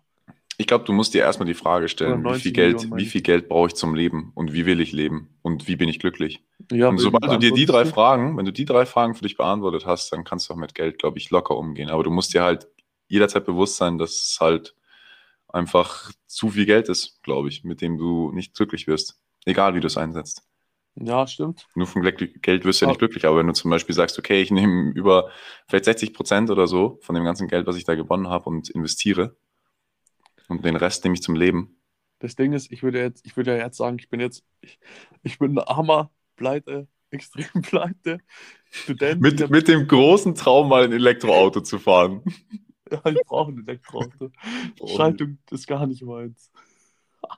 Ich 0.57 0.67
glaube, 0.67 0.83
du 0.83 0.91
musst 0.91 1.13
dir 1.13 1.21
erstmal 1.21 1.47
die 1.47 1.53
Frage 1.53 1.87
stellen, 1.87 2.23
wie 2.25 2.39
viel 2.39 2.51
Geld, 2.51 2.89
wie 2.93 3.05
viel 3.05 3.21
Geld 3.21 3.47
brauche 3.47 3.67
ich 3.67 3.75
zum 3.75 3.95
Leben 3.95 4.33
und 4.35 4.51
wie 4.51 4.65
will 4.65 4.81
ich 4.81 4.91
leben 4.91 5.29
und 5.41 5.69
wie 5.69 5.77
bin 5.77 5.87
ich 5.87 5.99
glücklich? 5.99 6.43
Ja, 6.69 6.89
und 6.89 6.97
sobald 6.97 7.31
du 7.31 7.37
dir 7.37 7.53
die 7.53 7.65
drei 7.65 7.85
Fragen, 7.85 8.37
wenn 8.37 8.43
du 8.43 8.51
die 8.51 8.65
drei 8.65 8.85
Fragen 8.85 9.15
für 9.15 9.23
dich 9.23 9.37
beantwortet 9.37 9.85
hast, 9.85 10.11
dann 10.11 10.25
kannst 10.25 10.49
du 10.49 10.53
auch 10.53 10.57
mit 10.57 10.75
Geld, 10.75 10.99
glaube 10.99 11.17
ich, 11.17 11.29
locker 11.29 11.55
umgehen. 11.55 11.89
Aber 11.89 12.03
du 12.03 12.11
musst 12.11 12.33
dir 12.33 12.43
halt 12.43 12.67
jederzeit 13.07 13.45
bewusst 13.45 13.77
sein, 13.77 13.97
dass 13.97 14.11
es 14.11 14.37
halt 14.41 14.75
einfach 15.49 16.11
zu 16.27 16.49
viel 16.49 16.65
Geld 16.65 16.89
ist, 16.89 17.21
glaube 17.23 17.49
ich, 17.49 17.63
mit 17.63 17.81
dem 17.81 17.97
du 17.97 18.31
nicht 18.31 18.55
glücklich 18.55 18.87
wirst. 18.87 19.19
Egal, 19.45 19.75
wie 19.75 19.79
du 19.79 19.87
es 19.87 19.97
einsetzt. 19.97 20.43
Ja, 20.95 21.25
stimmt. 21.27 21.67
Nur 21.75 21.87
von 21.87 22.01
Geld 22.01 22.65
wirst 22.65 22.81
du 22.81 22.85
ja 22.85 22.89
nicht 22.89 22.99
glücklich, 22.99 23.25
aber 23.25 23.37
wenn 23.37 23.47
du 23.47 23.53
zum 23.53 23.71
Beispiel 23.71 23.95
sagst, 23.95 24.19
okay, 24.19 24.41
ich 24.41 24.51
nehme 24.51 24.91
über 24.91 25.29
vielleicht 25.67 25.85
60 25.85 26.13
Prozent 26.13 26.49
oder 26.49 26.67
so 26.67 26.99
von 27.01 27.15
dem 27.15 27.23
ganzen 27.23 27.47
Geld, 27.47 27.67
was 27.67 27.77
ich 27.77 27.85
da 27.85 27.95
gewonnen 27.95 28.27
habe 28.27 28.49
und 28.49 28.69
investiere, 28.69 29.37
und 30.49 30.65
den 30.65 30.75
Rest 30.75 31.03
nehme 31.03 31.13
ich 31.13 31.21
zum 31.21 31.35
Leben. 31.35 31.79
Das 32.19 32.35
Ding 32.35 32.53
ist, 32.53 32.71
ich 32.71 32.83
würde 32.83 32.99
jetzt, 32.99 33.25
ich 33.25 33.37
würde 33.37 33.55
ja 33.55 33.65
jetzt 33.65 33.77
sagen, 33.77 33.97
ich 33.99 34.09
bin 34.09 34.19
jetzt, 34.19 34.43
ich, 34.61 34.79
ich 35.23 35.39
bin 35.39 35.57
ein 35.57 35.59
armer, 35.59 36.11
pleite, 36.35 36.87
extrem 37.11 37.61
pleite 37.61 38.19
Student. 38.69 39.21
mit, 39.21 39.49
mit 39.49 39.67
dem 39.67 39.87
großen 39.87 40.35
Traum, 40.35 40.69
mal 40.69 40.83
ein 40.83 40.91
Elektroauto 40.91 41.61
zu 41.61 41.79
fahren. 41.79 42.23
Ja, 42.91 43.01
ich 43.05 43.21
brauche 43.25 43.51
ein 43.51 43.59
Elektroauto. 43.67 44.31
Schaltung 44.85 45.37
ist 45.51 45.67
gar 45.67 45.85
nicht 45.85 46.01
meins. 46.03 46.51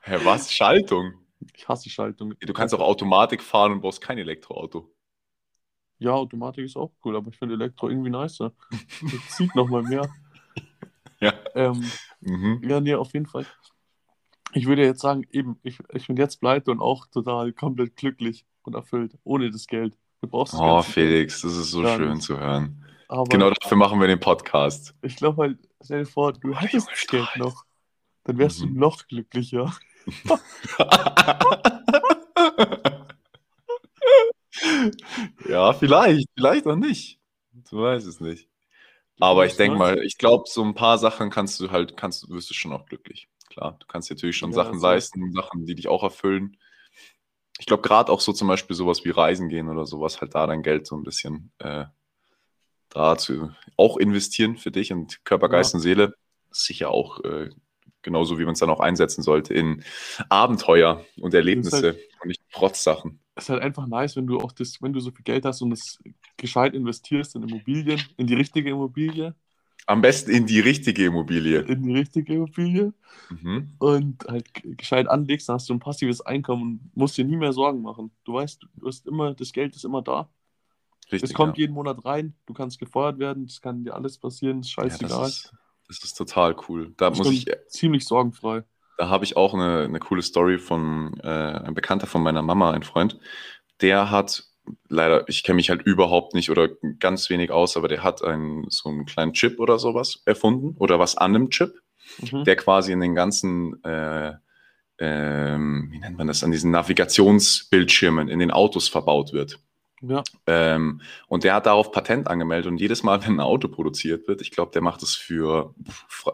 Hä, 0.02 0.18
was? 0.24 0.52
Schaltung? 0.52 1.14
Ich 1.54 1.68
hasse 1.68 1.90
Schaltung. 1.90 2.34
Du 2.38 2.52
kannst 2.52 2.74
auch 2.74 2.80
Automatik 2.80 3.42
fahren 3.42 3.72
und 3.72 3.80
brauchst 3.80 4.00
kein 4.00 4.18
Elektroauto. 4.18 4.88
Ja, 5.98 6.12
Automatik 6.12 6.64
ist 6.64 6.76
auch 6.76 6.92
cool, 7.04 7.16
aber 7.16 7.28
ich 7.28 7.38
finde 7.38 7.54
Elektro 7.54 7.88
irgendwie 7.88 8.10
nicer. 8.10 8.52
Das 9.02 9.36
zieht 9.36 9.54
nochmal 9.54 9.82
mehr. 9.82 10.08
ja. 11.20 11.32
Ähm, 11.54 11.84
mhm. 12.20 12.60
Ja, 12.64 12.80
nee, 12.80 12.94
auf 12.94 13.12
jeden 13.12 13.26
Fall. 13.26 13.46
Ich 14.52 14.66
würde 14.66 14.84
jetzt 14.84 15.00
sagen, 15.00 15.26
eben, 15.30 15.58
ich, 15.62 15.78
ich 15.92 16.06
bin 16.06 16.16
jetzt 16.16 16.40
pleite 16.40 16.70
und 16.70 16.80
auch 16.80 17.06
total 17.06 17.52
komplett 17.52 17.96
glücklich 17.96 18.44
und 18.62 18.74
erfüllt, 18.74 19.16
ohne 19.24 19.50
das 19.50 19.66
Geld. 19.66 19.96
Du 20.20 20.28
brauchst 20.28 20.54
das 20.54 20.60
Oh, 20.60 20.82
Felix, 20.82 21.42
das 21.42 21.56
ist 21.56 21.70
so 21.70 21.86
schön 21.86 22.20
zu 22.20 22.38
hören. 22.38 22.84
Aber 23.12 23.24
genau 23.24 23.50
dafür 23.50 23.76
machen 23.76 24.00
wir 24.00 24.06
den 24.06 24.20
Podcast. 24.20 24.94
Ich 25.02 25.16
glaube 25.16 25.42
halt, 25.42 25.58
stell 25.84 25.98
dir 25.98 26.06
vor, 26.06 26.32
du 26.32 26.56
hättest 26.56 26.90
das 26.90 27.06
Geld 27.06 27.28
noch. 27.36 27.66
Dann 28.24 28.38
wärst 28.38 28.60
mhm. 28.60 28.72
du 28.72 28.80
noch 28.80 29.06
glücklicher. 29.06 29.76
ja, 35.46 35.74
vielleicht, 35.74 36.26
vielleicht 36.34 36.66
auch 36.66 36.76
nicht. 36.76 37.20
Du 37.70 37.82
weißt 37.82 38.06
es 38.06 38.20
nicht. 38.20 38.48
Aber 39.20 39.44
ich 39.44 39.56
denke 39.56 39.76
mal, 39.76 40.02
ich 40.02 40.16
glaube, 40.16 40.44
so 40.46 40.64
ein 40.64 40.74
paar 40.74 40.96
Sachen 40.96 41.28
kannst 41.28 41.60
du 41.60 41.70
halt, 41.70 41.98
kannst 41.98 42.22
du, 42.22 42.30
wirst 42.30 42.48
du 42.48 42.54
schon 42.54 42.72
auch 42.72 42.86
glücklich. 42.86 43.28
Klar, 43.50 43.76
du 43.78 43.86
kannst 43.88 44.08
natürlich 44.08 44.38
schon 44.38 44.52
ja, 44.52 44.54
Sachen 44.54 44.80
leisten, 44.80 45.32
Sachen, 45.32 45.66
die 45.66 45.74
dich 45.74 45.88
auch 45.88 46.02
erfüllen. 46.02 46.56
Ich 47.58 47.66
glaube, 47.66 47.82
gerade 47.82 48.10
auch 48.10 48.20
so 48.20 48.32
zum 48.32 48.48
Beispiel 48.48 48.74
sowas 48.74 49.04
wie 49.04 49.10
Reisen 49.10 49.50
gehen 49.50 49.68
oder 49.68 49.84
sowas, 49.84 50.22
halt 50.22 50.34
da 50.34 50.46
dein 50.46 50.62
Geld 50.62 50.86
so 50.86 50.96
ein 50.96 51.02
bisschen 51.02 51.52
äh, 51.58 51.84
da 52.92 53.16
zu 53.16 53.50
auch 53.76 53.96
investieren 53.96 54.56
für 54.56 54.70
dich 54.70 54.92
und 54.92 55.24
Körper, 55.24 55.48
Geist 55.48 55.72
ja. 55.72 55.78
und 55.78 55.82
Seele. 55.82 56.14
Sicher 56.50 56.90
auch 56.90 57.24
äh, 57.24 57.48
genauso, 58.02 58.38
wie 58.38 58.44
man 58.44 58.52
es 58.52 58.58
dann 58.58 58.70
auch 58.70 58.80
einsetzen 58.80 59.22
sollte 59.22 59.54
in 59.54 59.82
Abenteuer 60.28 61.04
und 61.20 61.32
Erlebnisse 61.34 61.82
halt, 61.82 61.98
und 62.20 62.28
nicht 62.28 62.42
Protzsachen. 62.50 63.20
Es 63.34 63.44
ist 63.44 63.50
halt 63.50 63.62
einfach 63.62 63.86
nice, 63.86 64.16
wenn 64.16 64.26
du 64.26 64.38
auch 64.38 64.52
das, 64.52 64.82
wenn 64.82 64.92
du 64.92 65.00
so 65.00 65.10
viel 65.10 65.24
Geld 65.24 65.44
hast 65.44 65.62
und 65.62 65.72
es 65.72 65.98
gescheit 66.36 66.74
investierst 66.74 67.34
in 67.34 67.42
Immobilien, 67.42 68.02
in 68.18 68.26
die 68.26 68.34
richtige 68.34 68.70
Immobilie. 68.70 69.34
Am 69.86 70.00
besten 70.00 70.30
in 70.30 70.46
die 70.46 70.60
richtige 70.60 71.06
Immobilie. 71.06 71.60
In 71.60 71.82
die 71.82 71.94
richtige 71.94 72.34
Immobilie. 72.34 72.92
Mhm. 73.30 73.72
Und 73.78 74.24
halt 74.28 74.46
gescheit 74.62 75.08
anlegst, 75.08 75.48
dann 75.48 75.54
hast 75.54 75.68
du 75.68 75.74
ein 75.74 75.80
passives 75.80 76.20
Einkommen 76.20 76.62
und 76.62 76.96
musst 76.96 77.16
dir 77.16 77.24
nie 77.24 77.36
mehr 77.36 77.52
Sorgen 77.52 77.82
machen. 77.82 78.12
Du 78.24 78.34
weißt, 78.34 78.64
du 78.76 78.86
hast 78.86 79.06
immer, 79.06 79.34
das 79.34 79.52
Geld 79.52 79.74
ist 79.74 79.84
immer 79.84 80.02
da. 80.02 80.28
Richtig, 81.12 81.30
es 81.30 81.34
kommt 81.34 81.58
ja. 81.58 81.62
jeden 81.62 81.74
Monat 81.74 82.04
rein, 82.04 82.34
du 82.46 82.54
kannst 82.54 82.78
gefeuert 82.78 83.18
werden, 83.18 83.46
das 83.46 83.60
kann 83.60 83.84
dir 83.84 83.94
alles 83.94 84.18
passieren, 84.18 84.60
ist 84.60 84.70
scheißegal. 84.70 85.10
Ja, 85.10 85.18
das, 85.20 85.36
ist, 85.36 85.52
das, 85.88 86.04
ist, 86.04 86.14
total 86.14 86.56
cool. 86.68 86.94
Da 86.96 87.10
ich 87.10 87.18
muss 87.18 87.30
ich 87.30 87.46
ziemlich 87.68 88.06
sorgenfrei. 88.06 88.64
Da 88.98 89.08
habe 89.08 89.24
ich 89.24 89.36
auch 89.36 89.52
eine, 89.52 89.84
eine 89.84 89.98
coole 89.98 90.22
Story 90.22 90.58
von 90.58 91.18
äh, 91.22 91.28
einem 91.28 91.74
Bekannter 91.74 92.06
von 92.06 92.22
meiner 92.22 92.42
Mama, 92.42 92.70
ein 92.70 92.82
Freund. 92.82 93.18
Der 93.80 94.10
hat 94.10 94.44
leider, 94.88 95.28
ich 95.28 95.42
kenne 95.42 95.56
mich 95.56 95.70
halt 95.70 95.82
überhaupt 95.82 96.34
nicht 96.34 96.50
oder 96.50 96.68
ganz 96.98 97.30
wenig 97.30 97.50
aus, 97.50 97.76
aber 97.76 97.88
der 97.88 98.02
hat 98.02 98.22
einen, 98.22 98.66
so 98.70 98.88
einen 98.88 99.06
kleinen 99.06 99.32
Chip 99.32 99.58
oder 99.58 99.78
sowas 99.78 100.22
erfunden 100.24 100.76
oder 100.78 100.98
was 100.98 101.16
an 101.16 101.34
einem 101.34 101.50
Chip, 101.50 101.74
mhm. 102.18 102.44
der 102.44 102.56
quasi 102.56 102.92
in 102.92 103.00
den 103.00 103.14
ganzen, 103.14 103.82
äh, 103.84 104.34
ähm, 104.98 105.88
wie 105.90 105.98
nennt 105.98 106.16
man 106.18 106.26
das, 106.26 106.44
an 106.44 106.52
diesen 106.52 106.70
Navigationsbildschirmen 106.70 108.28
in 108.28 108.38
den 108.38 108.50
Autos 108.50 108.88
verbaut 108.88 109.32
wird. 109.32 109.58
Ja. 110.02 110.22
Ähm, 110.46 111.00
und 111.28 111.44
der 111.44 111.54
hat 111.54 111.66
darauf 111.66 111.92
Patent 111.92 112.26
angemeldet 112.26 112.66
und 112.66 112.78
jedes 112.78 113.02
Mal, 113.02 113.24
wenn 113.24 113.34
ein 113.34 113.40
Auto 113.40 113.68
produziert 113.68 114.26
wird, 114.26 114.40
ich 114.40 114.50
glaube, 114.50 114.72
der 114.72 114.82
macht 114.82 115.02
es 115.02 115.14
für, 115.14 115.74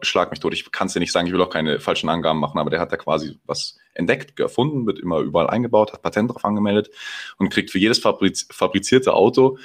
schlag 0.03 0.31
mich 0.31 0.41
tot, 0.41 0.55
ich 0.55 0.71
kann 0.73 0.87
es 0.87 0.95
dir 0.95 1.01
nicht 1.01 1.13
sagen, 1.13 1.27
ich 1.27 1.33
will 1.33 1.43
auch 1.43 1.51
keine 1.51 1.79
falschen 1.79 2.09
Angaben 2.09 2.41
machen, 2.41 2.59
aber 2.59 2.71
der 2.71 2.81
hat 2.81 2.93
da 2.93 2.97
quasi 2.97 3.39
was 3.45 3.77
entdeckt, 3.95 4.39
erfunden, 4.41 4.87
wird 4.87 4.99
immer 4.99 5.19
überall 5.19 5.51
eingebaut, 5.51 5.93
hat 5.93 6.03
Patent 6.03 6.31
darauf 6.31 6.45
angemeldet 6.45 6.91
und 7.39 7.51
kriegt 7.51 7.71
für 7.71 7.79
jedes 7.79 7.99
fabriz 7.99 8.49
fabrizierte 8.51 9.13
Auto 9.13 9.59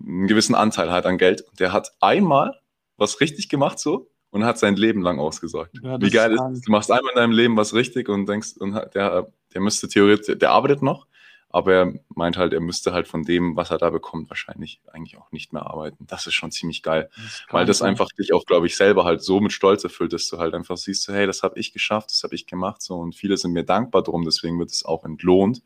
einen 0.00 0.26
gewissen 0.26 0.54
Anteil 0.54 0.90
halt 0.90 1.06
an 1.06 1.18
Geld. 1.18 1.44
Der 1.58 1.72
hat 1.72 1.92
einmal 2.00 2.60
was 2.96 3.20
richtig 3.20 3.48
gemacht 3.48 3.78
so 3.78 4.10
und 4.30 4.44
hat 4.44 4.58
sein 4.58 4.76
Leben 4.76 5.02
lang 5.02 5.18
ausgesorgt. 5.18 5.72
Ja, 5.82 6.00
Wie 6.00 6.10
geil 6.10 6.32
ist 6.32 6.40
es? 6.52 6.60
Du 6.62 6.72
machst 6.72 6.90
einmal 6.90 7.12
in 7.12 7.16
deinem 7.16 7.32
Leben 7.32 7.56
was 7.56 7.74
richtig 7.74 8.08
und 8.08 8.26
denkst, 8.26 8.56
und 8.58 8.74
der, 8.94 9.28
der 9.54 9.60
müsste 9.60 9.88
theoretisch, 9.88 10.36
der 10.38 10.50
arbeitet 10.50 10.82
noch, 10.82 11.06
aber 11.50 11.74
er 11.74 11.92
meint 12.14 12.36
halt, 12.36 12.52
er 12.52 12.60
müsste 12.60 12.92
halt 12.92 13.08
von 13.08 13.22
dem, 13.22 13.56
was 13.56 13.70
er 13.70 13.78
da 13.78 13.88
bekommt, 13.90 14.28
wahrscheinlich 14.28 14.80
eigentlich 14.92 15.16
auch 15.16 15.32
nicht 15.32 15.52
mehr 15.52 15.66
arbeiten. 15.66 16.06
Das 16.06 16.26
ist 16.26 16.34
schon 16.34 16.50
ziemlich 16.50 16.82
geil. 16.82 17.08
Das 17.16 17.42
weil 17.50 17.66
das 17.66 17.78
sein. 17.78 17.90
einfach 17.90 18.08
dich 18.18 18.34
auch, 18.34 18.44
glaube 18.44 18.66
ich, 18.66 18.76
selber 18.76 19.04
halt 19.04 19.22
so 19.22 19.40
mit 19.40 19.52
Stolz 19.52 19.82
erfüllt, 19.82 20.12
dass 20.12 20.28
du 20.28 20.38
halt 20.38 20.54
einfach 20.54 20.76
siehst, 20.76 21.04
so, 21.04 21.14
hey, 21.14 21.26
das 21.26 21.42
habe 21.42 21.58
ich 21.58 21.72
geschafft, 21.72 22.10
das 22.10 22.22
habe 22.22 22.34
ich 22.34 22.46
gemacht. 22.46 22.82
So, 22.82 22.96
und 22.96 23.14
viele 23.14 23.36
sind 23.38 23.52
mir 23.52 23.64
dankbar 23.64 24.02
drum, 24.02 24.24
deswegen 24.24 24.58
wird 24.58 24.70
es 24.70 24.84
auch 24.84 25.04
entlohnt. 25.04 25.62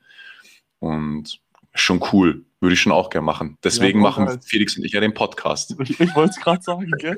Und 0.78 1.40
schon 1.74 2.02
cool. 2.12 2.44
Würde 2.60 2.74
ich 2.74 2.80
schon 2.80 2.92
auch 2.92 3.10
gerne 3.10 3.24
machen. 3.24 3.58
Deswegen 3.64 3.98
ja, 3.98 4.02
machen 4.02 4.28
halt. 4.28 4.44
Felix 4.44 4.76
und 4.76 4.84
ich 4.84 4.92
ja 4.92 5.00
den 5.00 5.14
Podcast. 5.14 5.74
Ich, 5.80 5.98
ich 6.00 6.14
wollte 6.14 6.30
es 6.30 6.40
gerade 6.40 6.62
sagen, 6.62 6.88
gell? 6.98 7.16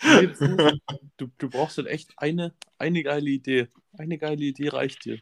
du, 1.16 1.28
du 1.38 1.50
brauchst 1.50 1.78
halt 1.78 1.88
echt 1.88 2.12
eine, 2.18 2.54
eine 2.78 3.02
geile 3.02 3.30
Idee. 3.30 3.68
Eine 3.96 4.18
geile 4.18 4.42
Idee 4.42 4.68
reicht 4.68 5.04
dir. 5.04 5.18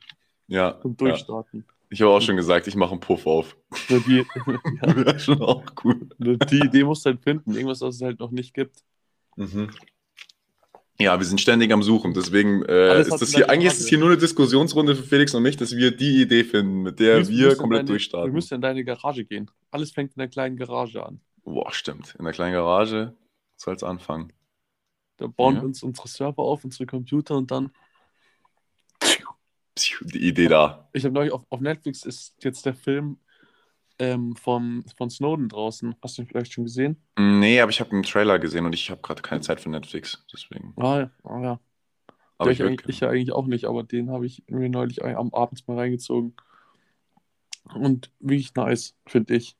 Ja. 0.46 0.68
Und 0.68 1.00
durchstarten. 1.00 1.64
Ja. 1.66 1.74
Ich 1.90 2.00
habe 2.00 2.10
auch 2.10 2.22
schon 2.22 2.36
gesagt, 2.36 2.66
ich 2.66 2.74
mache 2.74 2.92
einen 2.92 3.00
Puff 3.00 3.26
auf. 3.26 3.54
Ja, 3.88 3.98
die, 3.98 4.24
ja. 4.82 5.04
ja, 5.04 5.18
schon 5.18 5.42
auch 5.42 5.62
cool. 5.84 6.08
Die 6.18 6.60
Idee 6.60 6.84
musst 6.84 7.04
du 7.04 7.10
halt 7.10 7.22
finden, 7.22 7.52
irgendwas, 7.52 7.82
was 7.82 7.96
es 7.96 8.02
halt 8.02 8.18
noch 8.18 8.30
nicht 8.30 8.54
gibt. 8.54 8.82
Mhm. 9.36 9.68
Ja, 10.98 11.18
wir 11.18 11.26
sind 11.26 11.40
ständig 11.40 11.72
am 11.72 11.82
Suchen. 11.82 12.14
Deswegen 12.14 12.64
äh, 12.64 13.00
ist 13.00 13.10
das 13.10 13.34
hier, 13.34 13.50
eigentlich 13.50 13.72
ist 13.72 13.80
es 13.80 13.88
hier 13.88 13.98
nur 13.98 14.08
eine 14.08 14.18
Diskussionsrunde 14.18 14.94
für 14.94 15.02
Felix 15.02 15.34
und 15.34 15.42
mich, 15.42 15.56
dass 15.56 15.76
wir 15.76 15.94
die 15.94 16.22
Idee 16.22 16.44
finden, 16.44 16.82
mit 16.82 17.00
der 17.00 17.28
wir, 17.28 17.50
wir 17.50 17.56
komplett 17.56 17.80
deine, 17.80 17.88
durchstarten. 17.88 18.30
Wir 18.30 18.34
müssen 18.34 18.54
in 18.54 18.60
deine 18.60 18.84
Garage 18.84 19.24
gehen. 19.24 19.50
Alles 19.70 19.90
fängt 19.90 20.14
in 20.14 20.20
der 20.20 20.28
kleinen 20.28 20.56
Garage 20.56 21.04
an. 21.04 21.20
Boah, 21.44 21.72
stimmt. 21.72 22.14
In 22.18 22.24
der 22.24 22.32
kleinen 22.32 22.52
Garage 22.52 23.14
soll 23.56 23.74
es 23.74 23.82
anfangen. 23.82 24.32
Da 25.16 25.26
bauen 25.26 25.56
wir 25.56 25.64
uns 25.64 25.82
unsere 25.82 26.08
Server 26.08 26.42
auf, 26.42 26.64
unsere 26.64 26.86
Computer 26.86 27.36
und 27.36 27.50
dann 27.50 27.70
die 29.76 30.28
Idee 30.28 30.48
da. 30.48 30.88
Ich 30.92 31.04
habe 31.04 31.14
neulich 31.14 31.32
auf, 31.32 31.44
auf 31.48 31.60
Netflix 31.60 32.04
ist 32.04 32.42
jetzt 32.42 32.66
der 32.66 32.74
Film 32.74 33.18
ähm, 33.98 34.36
von, 34.36 34.84
von 34.96 35.10
Snowden 35.10 35.48
draußen. 35.48 35.94
Hast 36.02 36.18
du 36.18 36.22
ihn 36.22 36.28
vielleicht 36.28 36.52
schon 36.52 36.64
gesehen? 36.64 36.96
Nee, 37.18 37.60
aber 37.60 37.70
ich 37.70 37.80
habe 37.80 37.92
einen 37.92 38.02
Trailer 38.02 38.38
gesehen 38.38 38.66
und 38.66 38.74
ich 38.74 38.90
habe 38.90 39.00
gerade 39.00 39.22
keine 39.22 39.40
Zeit 39.40 39.60
für 39.60 39.70
Netflix. 39.70 40.24
Deswegen. 40.32 40.74
Ah, 40.76 41.00
ja. 41.00 41.10
Ah, 41.24 41.40
ja. 41.40 41.60
Aber 42.38 42.50
ich, 42.50 42.60
ich, 42.60 42.88
ich, 42.88 43.00
ja 43.00 43.08
eigentlich 43.08 43.32
auch 43.32 43.46
nicht, 43.46 43.66
aber 43.66 43.84
den 43.84 44.10
habe 44.10 44.26
ich 44.26 44.42
mir 44.48 44.68
neulich 44.68 45.04
am 45.04 45.32
Abend 45.32 45.66
mal 45.68 45.78
reingezogen. 45.78 46.34
Und 47.74 48.10
wirklich 48.18 48.54
nice, 48.54 48.96
finde 49.06 49.36
ich. 49.36 49.56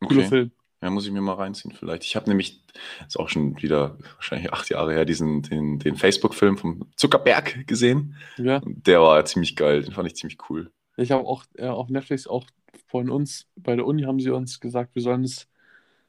Cooler 0.00 0.20
okay. 0.20 0.28
Film. 0.28 0.52
Ja, 0.82 0.88
muss 0.90 1.06
ich 1.06 1.12
mir 1.12 1.20
mal 1.20 1.34
reinziehen 1.34 1.72
vielleicht. 1.72 2.04
Ich 2.04 2.16
habe 2.16 2.28
nämlich, 2.28 2.62
ist 3.06 3.18
auch 3.18 3.28
schon 3.28 3.60
wieder 3.60 3.98
wahrscheinlich 4.16 4.52
acht 4.52 4.70
Jahre 4.70 4.92
her, 4.94 5.04
diesen, 5.04 5.42
den, 5.42 5.78
den 5.78 5.96
Facebook-Film 5.96 6.56
vom 6.56 6.86
Zuckerberg 6.96 7.66
gesehen. 7.66 8.16
Ja. 8.38 8.62
Der 8.64 9.02
war 9.02 9.22
ziemlich 9.26 9.56
geil, 9.56 9.82
den 9.82 9.92
fand 9.92 10.08
ich 10.08 10.16
ziemlich 10.16 10.38
cool. 10.48 10.70
Ich 10.96 11.10
habe 11.10 11.26
auch 11.26 11.44
äh, 11.56 11.66
auf 11.66 11.88
Netflix 11.90 12.26
auch 12.26 12.46
von 12.86 13.10
uns, 13.10 13.46
bei 13.56 13.76
der 13.76 13.86
Uni 13.86 14.02
haben 14.02 14.20
sie 14.20 14.30
uns 14.30 14.58
gesagt, 14.58 14.94
wir 14.94 15.02
sollen 15.02 15.24
es, 15.24 15.48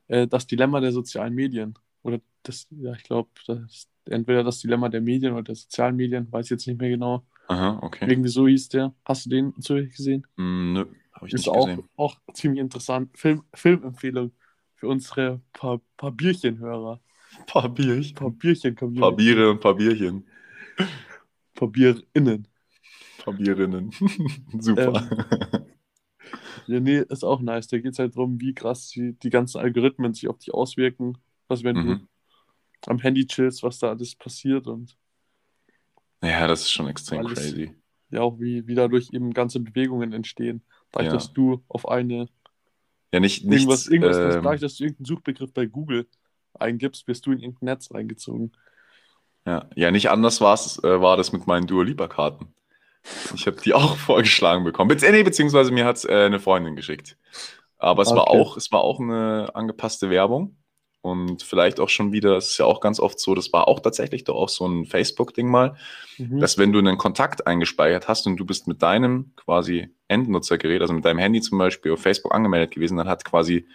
äh, 0.07 0.25
das 0.27 0.47
Dilemma 0.47 0.79
der 0.79 0.91
sozialen 0.93 1.33
Medien, 1.33 1.77
oder 2.03 2.19
das, 2.43 2.67
ja, 2.71 2.93
ich 2.93 3.03
glaube, 3.03 3.29
entweder 4.05 4.43
das 4.43 4.59
Dilemma 4.59 4.89
der 4.89 5.01
Medien 5.01 5.33
oder 5.33 5.43
der 5.43 5.55
sozialen 5.55 5.95
Medien, 5.95 6.31
weiß 6.31 6.45
ich 6.47 6.51
jetzt 6.51 6.67
nicht 6.67 6.79
mehr 6.79 6.89
genau. 6.89 7.25
Aha, 7.47 7.79
okay. 7.81 8.09
Irgendwie 8.09 8.29
so 8.29 8.47
hieß 8.47 8.69
der. 8.69 8.93
Hast 9.05 9.25
du 9.25 9.29
den 9.29 9.53
zufällig 9.61 9.95
gesehen? 9.95 10.25
Mm, 10.37 10.73
nö, 10.73 10.85
habe 11.13 11.27
ich 11.27 11.33
Ist 11.33 11.41
nicht 11.41 11.49
auch, 11.49 11.67
gesehen. 11.67 11.83
auch 11.97 12.15
ziemlich 12.33 12.61
interessant. 12.61 13.15
Film, 13.17 13.43
Filmempfehlung 13.53 14.31
für 14.81 14.87
unsere 14.87 15.39
paar, 15.53 15.79
paar 15.95 16.11
Bierchen-Hörer. 16.11 16.99
Paar 17.45 17.69
Bierchen. 17.69 18.15
Paar 18.15 18.31
Bierchen 18.31 18.75
Paar 18.75 19.15
Biere 19.15 19.51
und 19.51 19.61
paar 19.61 19.75
Bierchen. 19.75 20.25
Paar 21.53 21.67
Bierinnen. 21.67 22.47
Paar 23.19 23.33
Bierinnen. 23.35 23.91
Super. 24.59 25.07
Ähm, 25.51 25.65
ja, 26.65 26.79
nee, 26.79 26.97
ist 26.97 27.23
auch 27.23 27.41
nice. 27.41 27.67
Da 27.67 27.77
geht 27.77 27.93
es 27.93 27.99
halt 27.99 28.15
darum, 28.15 28.41
wie 28.41 28.55
krass 28.55 28.89
die, 28.89 29.13
die 29.13 29.29
ganzen 29.29 29.59
Algorithmen 29.59 30.15
sich 30.15 30.27
auf 30.27 30.39
dich 30.39 30.51
auswirken. 30.51 31.19
Was, 31.47 31.63
wenn 31.63 31.77
mhm. 31.77 32.07
du 32.81 32.91
am 32.91 32.97
Handy 32.97 33.27
chillst, 33.27 33.61
was 33.61 33.77
da 33.77 33.89
alles 33.89 34.15
passiert 34.15 34.65
und. 34.65 34.97
Ja, 36.23 36.47
das 36.47 36.61
ist 36.61 36.71
schon 36.71 36.87
extrem 36.87 37.19
alles, 37.19 37.39
crazy. 37.39 37.75
Ja, 38.09 38.21
auch 38.21 38.39
wie, 38.39 38.65
wie 38.65 38.73
dadurch 38.73 39.09
eben 39.13 39.31
ganze 39.31 39.59
Bewegungen 39.59 40.11
entstehen. 40.11 40.63
Dadurch, 40.91 41.07
ja. 41.09 41.13
dass 41.13 41.33
du 41.33 41.63
auf 41.67 41.87
eine 41.87 42.27
ja, 43.11 43.19
nicht, 43.19 43.45
nicht 43.45 43.61
irgendwas, 43.61 43.87
irgendwas 43.87 44.35
ähm, 44.35 44.41
gleich, 44.41 44.61
dass 44.61 44.75
du 44.77 44.83
irgendeinen 44.85 45.05
Suchbegriff 45.05 45.53
bei 45.53 45.65
Google 45.65 46.07
eingibst, 46.53 47.07
wirst 47.07 47.25
du 47.25 47.31
in 47.31 47.39
irgendein 47.39 47.65
Netz 47.65 47.91
reingezogen. 47.93 48.51
Ja, 49.45 49.69
ja 49.75 49.91
nicht 49.91 50.09
anders 50.09 50.41
war's, 50.41 50.81
äh, 50.83 51.01
war 51.01 51.17
das 51.17 51.31
mit 51.31 51.47
meinen 51.47 51.67
Dua 51.67 51.83
Lipa-Karten. 51.83 52.53
Ich 53.33 53.47
habe 53.47 53.57
die 53.61 53.73
auch 53.73 53.97
vorgeschlagen 53.97 54.63
bekommen. 54.63 54.89
Be 54.89 55.11
nee, 55.11 55.23
beziehungsweise 55.23 55.71
mir 55.71 55.85
hat 55.85 56.03
äh, 56.05 56.25
eine 56.25 56.39
Freundin 56.39 56.75
geschickt. 56.75 57.17
Aber 57.77 58.03
es, 58.03 58.09
okay. 58.09 58.17
war 58.17 58.27
auch, 58.29 58.57
es 58.57 58.71
war 58.71 58.81
auch 58.81 58.99
eine 58.99 59.49
angepasste 59.55 60.09
Werbung. 60.09 60.55
Und 61.03 61.41
vielleicht 61.41 61.79
auch 61.79 61.89
schon 61.89 62.11
wieder, 62.11 62.37
es 62.37 62.49
ist 62.49 62.57
ja 62.59 62.65
auch 62.65 62.79
ganz 62.79 62.99
oft 62.99 63.19
so, 63.19 63.33
das 63.33 63.51
war 63.51 63.67
auch 63.67 63.79
tatsächlich 63.79 64.23
doch 64.23 64.35
auch 64.35 64.49
so 64.49 64.67
ein 64.67 64.85
Facebook-Ding 64.85 65.49
mal, 65.49 65.75
mhm. 66.19 66.39
dass 66.39 66.59
wenn 66.59 66.71
du 66.71 66.79
einen 66.79 66.97
Kontakt 66.99 67.47
eingespeichert 67.47 68.07
hast 68.07 68.27
und 68.27 68.37
du 68.37 68.45
bist 68.45 68.67
mit 68.67 68.83
deinem 68.83 69.33
quasi 69.35 69.89
Endnutzergerät, 70.07 70.81
also 70.81 70.93
mit 70.93 71.03
deinem 71.03 71.17
Handy 71.17 71.41
zum 71.41 71.57
Beispiel 71.57 71.93
auf 71.93 72.01
Facebook 72.01 72.35
angemeldet 72.35 72.71
gewesen, 72.71 72.97
dann 72.97 73.07
hat 73.07 73.25
quasi 73.25 73.65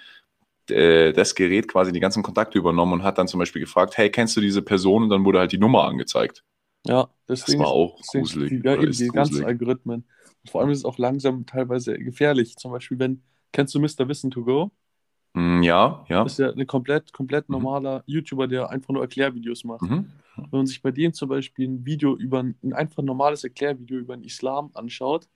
äh, 0.70 1.12
das 1.12 1.34
Gerät 1.34 1.66
quasi 1.66 1.90
die 1.90 2.00
ganzen 2.00 2.22
Kontakte 2.22 2.58
übernommen 2.58 2.92
und 2.94 3.02
hat 3.02 3.18
dann 3.18 3.26
zum 3.26 3.40
Beispiel 3.40 3.60
gefragt, 3.60 3.96
hey, 3.98 4.08
kennst 4.10 4.36
du 4.36 4.40
diese 4.40 4.62
Person? 4.62 5.04
Und 5.04 5.10
dann 5.10 5.24
wurde 5.24 5.40
halt 5.40 5.50
die 5.50 5.58
Nummer 5.58 5.84
angezeigt. 5.84 6.44
Ja, 6.86 7.08
Das 7.26 7.40
deswegen 7.40 7.60
war 7.60 7.68
auch 7.68 7.96
deswegen 7.98 8.24
gruselig. 8.24 8.50
Die, 8.50 8.68
ja, 8.68 8.74
eben 8.74 8.88
ist 8.88 9.00
die 9.00 9.08
ganzen 9.08 9.32
gruselig. 9.32 9.48
Algorithmen. 9.48 10.04
Und 10.42 10.50
vor 10.50 10.60
allem 10.60 10.70
ist 10.70 10.78
es 10.78 10.84
auch 10.84 10.98
langsam 10.98 11.44
teilweise 11.44 11.98
gefährlich. 11.98 12.56
Zum 12.56 12.70
Beispiel, 12.70 13.00
wenn, 13.00 13.22
kennst 13.52 13.74
du 13.74 13.80
Mr. 13.80 14.08
Wissen 14.08 14.30
to 14.30 14.44
Go? 14.44 14.70
Hm, 15.36 15.62
ja, 15.62 16.02
ja. 16.08 16.22
Das 16.24 16.32
ist 16.32 16.38
ja 16.38 16.50
ein 16.50 16.66
komplett, 16.66 17.12
komplett 17.12 17.46
Mhm. 17.48 17.56
normaler 17.56 18.02
YouTuber, 18.06 18.48
der 18.48 18.70
einfach 18.70 18.88
nur 18.94 19.02
Erklärvideos 19.02 19.64
macht. 19.64 19.82
Mhm. 19.82 20.10
Wenn 20.36 20.48
man 20.50 20.66
sich 20.66 20.80
bei 20.80 20.90
dem 20.90 21.12
zum 21.12 21.28
Beispiel 21.28 21.68
ein 21.68 21.84
Video 21.84 22.16
über 22.16 22.42
ein, 22.42 22.56
ein 22.62 22.72
einfach 22.72 23.02
normales 23.02 23.44
Erklärvideo 23.44 23.98
über 23.98 24.16
den 24.16 24.24
Islam 24.24 24.70
anschaut, 24.72 25.28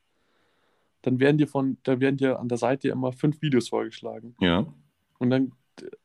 dann 1.02 1.20
werden 1.20 1.36
dir 1.36 1.46
von, 1.46 1.76
da 1.82 2.00
werden 2.00 2.16
dir 2.16 2.38
an 2.38 2.48
der 2.48 2.58
Seite 2.58 2.88
immer 2.88 3.12
fünf 3.12 3.42
Videos 3.42 3.68
vorgeschlagen. 3.68 4.34
Ja. 4.40 4.66
Und 5.18 5.30
dann 5.30 5.52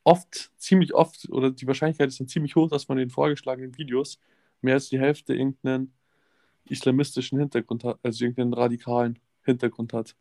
oft, 0.04 0.52
ziemlich 0.58 0.94
oft, 0.94 1.30
oder 1.30 1.52
die 1.52 1.68
Wahrscheinlichkeit 1.68 2.10
ist 2.10 2.20
dann 2.20 2.28
ziemlich 2.28 2.56
hoch, 2.56 2.70
dass 2.70 2.88
man 2.90 2.98
in 2.98 3.08
den 3.08 3.14
vorgeschlagenen 3.14 3.78
Videos 3.78 4.20
mehr 4.62 4.74
als 4.76 4.90
die 4.90 5.00
Hälfte 5.00 5.34
irgendeinen 5.36 5.94
islamistischen 6.66 7.40
Hintergrund 7.40 7.86
hat, 7.86 8.00
also 8.04 8.26
irgendeinen 8.26 8.54
radikalen 8.54 9.20
Hintergrund 9.44 9.94
hat. 9.94 10.16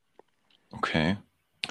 Okay. 0.71 1.17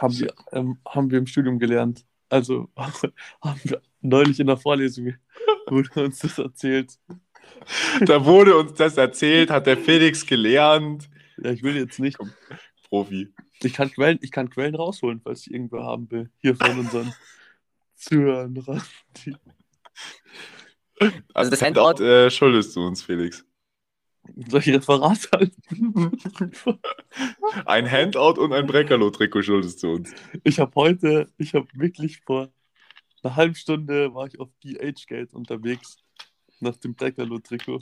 Haben 0.03 0.19
wir, 0.19 0.33
ähm, 0.51 0.77
haben 0.85 1.09
wir 1.09 1.17
im 1.17 1.27
Studium 1.27 1.59
gelernt. 1.59 2.05
Also 2.27 2.67
haben 2.75 3.59
wir 3.63 3.81
neulich 4.01 4.37
in 4.41 4.47
der 4.47 4.57
Vorlesung 4.57 5.13
wurde 5.67 6.03
uns 6.03 6.19
das 6.19 6.37
erzählt. 6.37 6.99
Da 8.01 8.25
wurde 8.25 8.57
uns 8.57 8.73
das 8.73 8.97
erzählt, 8.97 9.49
hat 9.49 9.65
der 9.65 9.77
Felix 9.77 10.25
gelernt. 10.25 11.09
Ja, 11.41 11.51
ich 11.51 11.63
will 11.63 11.77
jetzt 11.77 11.99
nicht. 11.99 12.17
Profi. 12.89 13.33
Ich 13.61 13.73
kann 13.73 13.89
Quellen, 13.89 14.19
ich 14.21 14.31
kann 14.31 14.49
Quellen 14.49 14.75
rausholen, 14.75 15.21
falls 15.23 15.47
ich 15.47 15.53
irgendwer 15.53 15.83
haben 15.83 16.11
will. 16.11 16.29
Hier 16.39 16.55
von 16.57 16.79
unseren 16.79 17.13
Zuhörern. 17.95 18.61
Also 21.33 21.49
das 21.49 21.61
Handout 21.61 22.03
äh, 22.03 22.29
schuldest 22.29 22.75
du 22.75 22.85
uns, 22.85 23.03
Felix. 23.03 23.45
Soll 24.47 24.61
ich 24.61 24.69
Referat 24.69 25.29
halten? 25.31 26.11
Ein 27.65 27.89
Handout 27.89 28.41
und 28.41 28.53
ein 28.53 28.65
Breckerlo-Trikot 28.65 29.43
schuldest 29.43 29.83
du 29.83 29.93
uns. 29.93 30.13
Ich 30.43 30.59
habe 30.59 30.71
heute, 30.75 31.31
ich 31.37 31.53
habe 31.53 31.67
wirklich 31.73 32.21
vor 32.21 32.49
einer 33.21 33.35
halben 33.35 33.55
Stunde 33.55 34.13
war 34.13 34.27
ich 34.27 34.39
auf 34.39 34.49
DH-Gate 34.63 35.33
unterwegs 35.33 35.97
nach 36.59 36.75
dem 36.77 36.95
Breckerlo-Trikot. 36.95 37.81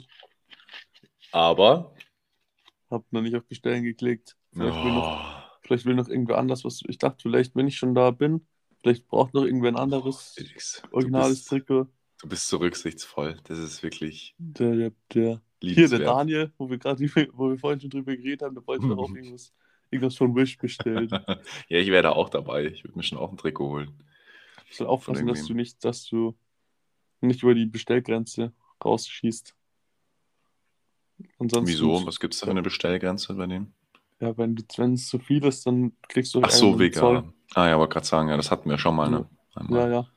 Aber. 1.32 1.94
Hab 2.90 3.10
noch 3.10 3.22
nicht 3.22 3.36
auf 3.36 3.44
Bestellen 3.46 3.84
geklickt. 3.84 4.36
Vielleicht, 4.52 4.84
will 4.84 4.92
noch, 4.92 5.18
Oh, 5.18 5.58
vielleicht 5.62 5.86
will 5.86 5.94
noch 5.94 6.08
irgendwer 6.08 6.38
anders 6.38 6.64
was. 6.64 6.82
Ich 6.86 6.98
dachte, 6.98 7.22
vielleicht, 7.22 7.56
wenn 7.56 7.66
ich 7.66 7.76
schon 7.76 7.94
da 7.94 8.10
bin, 8.10 8.46
vielleicht 8.82 9.08
braucht 9.08 9.32
noch 9.32 9.44
irgendwer 9.44 9.70
ein 9.70 9.76
anderes 9.76 10.34
du 10.34 10.88
originales 10.92 11.44
Trikot. 11.44 11.88
Du 12.22 12.28
bist 12.28 12.48
so 12.48 12.56
rücksichtsvoll. 12.58 13.36
Das 13.44 13.58
ist 13.58 13.82
wirklich 13.82 14.34
Der, 14.38 14.74
der, 14.74 14.92
der, 15.12 15.42
hier, 15.60 15.88
der. 15.88 15.98
Daniel, 15.98 16.52
wo 16.56 16.70
wir 16.70 16.78
gerade, 16.78 17.04
wo 17.32 17.50
wir 17.50 17.58
vorhin 17.58 17.80
schon 17.80 17.90
drüber 17.90 18.16
geredet 18.16 18.42
haben, 18.42 18.54
der 18.54 18.66
wollte 18.66 18.86
auch 18.96 19.10
irgendwas, 19.14 19.52
irgendwas 19.90 20.16
von 20.16 20.34
Wish 20.34 20.56
bestellen. 20.56 21.08
ja, 21.68 21.78
ich 21.78 21.88
wäre 21.88 22.04
da 22.04 22.12
auch 22.12 22.30
dabei. 22.30 22.66
Ich 22.66 22.84
würde 22.84 22.96
mir 22.96 23.02
schon 23.02 23.18
auch 23.18 23.30
ein 23.30 23.36
Trikot 23.36 23.68
holen. 23.68 24.02
Ich 24.70 24.76
soll 24.76 24.86
aufpassen, 24.86 25.26
dass 25.26 25.44
du 25.44 25.54
nicht, 25.54 25.84
dass 25.84 26.06
du 26.06 26.34
nicht 27.20 27.42
über 27.42 27.54
die 27.54 27.66
Bestellgrenze 27.66 28.52
rausschießt. 28.82 29.54
Ansonsten, 31.38 31.68
Wieso? 31.68 32.06
Was 32.06 32.18
gibt 32.18 32.34
es 32.34 32.40
da 32.40 32.46
für 32.46 32.52
eine 32.52 32.62
Bestellgrenze 32.62 33.34
bei 33.34 33.46
denen? 33.46 33.74
Ja, 34.20 34.36
wenn 34.38 34.56
es 34.94 35.08
zu 35.08 35.18
viel 35.18 35.44
ist, 35.44 35.66
dann 35.66 35.92
kriegst 36.08 36.34
du 36.34 36.40
Ach 36.42 36.50
so, 36.50 36.78
vegan. 36.78 37.00
Zoll. 37.00 37.32
Ah 37.54 37.68
ja, 37.68 37.78
wollte 37.78 37.94
gerade 37.94 38.06
sagen, 38.06 38.28
ja, 38.28 38.36
das 38.36 38.50
hatten 38.50 38.70
wir 38.70 38.78
schon 38.78 38.94
mal. 38.94 39.10
Ne? 39.10 39.28
Einmal. 39.54 39.80
Ja, 39.80 39.88
ja. 39.90 40.08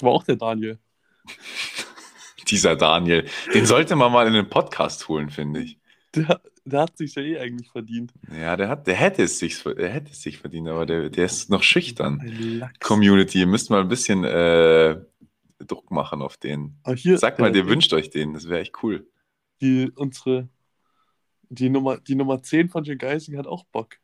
War 0.00 0.12
auch 0.12 0.24
der 0.24 0.36
Daniel. 0.36 0.78
Dieser 2.48 2.76
Daniel, 2.76 3.26
den 3.54 3.64
sollte 3.66 3.96
man 3.96 4.12
mal 4.12 4.26
in 4.26 4.34
den 4.34 4.48
Podcast 4.48 5.08
holen, 5.08 5.30
finde 5.30 5.60
ich. 5.60 5.78
Der, 6.14 6.40
der 6.64 6.80
hat 6.82 6.96
sich 6.98 7.14
ja 7.14 7.22
eh 7.22 7.38
eigentlich 7.38 7.70
verdient. 7.70 8.12
Ja, 8.30 8.56
der, 8.56 8.68
hat, 8.68 8.86
der, 8.86 8.94
hätte 8.94 9.22
es 9.22 9.38
sich, 9.38 9.62
der 9.62 9.88
hätte 9.88 10.12
es 10.12 10.20
sich 10.22 10.38
verdient, 10.38 10.68
aber 10.68 10.84
der, 10.86 11.08
der 11.10 11.24
ist 11.24 11.48
noch 11.50 11.62
schüchtern. 11.62 12.20
Lachs. 12.58 12.78
Community, 12.80 13.40
ihr 13.40 13.46
müsst 13.46 13.70
mal 13.70 13.80
ein 13.80 13.88
bisschen 13.88 14.24
äh, 14.24 14.96
Druck 15.66 15.90
machen 15.90 16.20
auf 16.20 16.36
den. 16.36 16.76
Aber 16.82 16.94
hier, 16.94 17.16
Sagt 17.18 17.38
mal, 17.38 17.50
der- 17.50 17.62
ihr 17.64 17.68
wünscht 17.68 17.92
euch 17.94 18.10
den, 18.10 18.34
das 18.34 18.48
wäre 18.48 18.60
echt 18.60 18.82
cool. 18.82 19.08
Die, 19.62 19.90
unsere, 19.96 20.48
die 21.48 21.70
Nummer, 21.70 21.96
die 21.98 22.14
Nummer 22.14 22.42
10 22.42 22.68
von 22.68 22.84
Jim 22.84 22.98
Geising 22.98 23.38
hat 23.38 23.46
auch 23.46 23.64
Bock. 23.64 23.96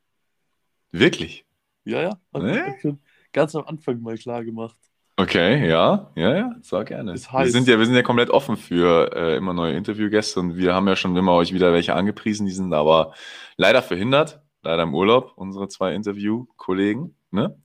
Wirklich? 0.92 1.44
Ja, 1.84 2.00
ja. 2.02 2.20
Hat 2.32 2.42
Nee? 2.42 2.58
hat 2.60 2.80
schon 2.80 3.00
ganz 3.32 3.54
am 3.54 3.64
Anfang 3.66 4.00
mal 4.00 4.16
klar 4.16 4.44
gemacht. 4.44 4.76
Okay, 5.22 5.68
ja, 5.68 6.10
ja, 6.14 6.34
ja, 6.36 6.54
sag 6.62 6.88
gerne. 6.88 7.12
Ist 7.12 7.26
Wir 7.32 7.38
heiß. 7.40 7.52
sind 7.52 7.68
ja, 7.68 7.78
wir 7.78 7.84
sind 7.86 7.94
ja 7.94 8.02
komplett 8.02 8.30
offen 8.30 8.56
für 8.56 9.14
äh, 9.14 9.36
immer 9.36 9.52
neue 9.52 9.74
Interviewgäste 9.74 10.40
und 10.40 10.56
wir 10.56 10.74
haben 10.74 10.86
ja 10.88 10.96
schon 10.96 11.16
immer 11.16 11.32
euch 11.34 11.52
wieder 11.52 11.72
welche 11.72 11.94
angepriesen, 11.94 12.46
die 12.46 12.52
sind 12.52 12.72
aber 12.72 13.12
leider 13.56 13.82
verhindert, 13.82 14.40
leider 14.62 14.84
im 14.84 14.94
Urlaub, 14.94 15.32
unsere 15.36 15.68
zwei 15.68 15.94
Interviewkollegen. 15.94 17.14
Ne? 17.32 17.56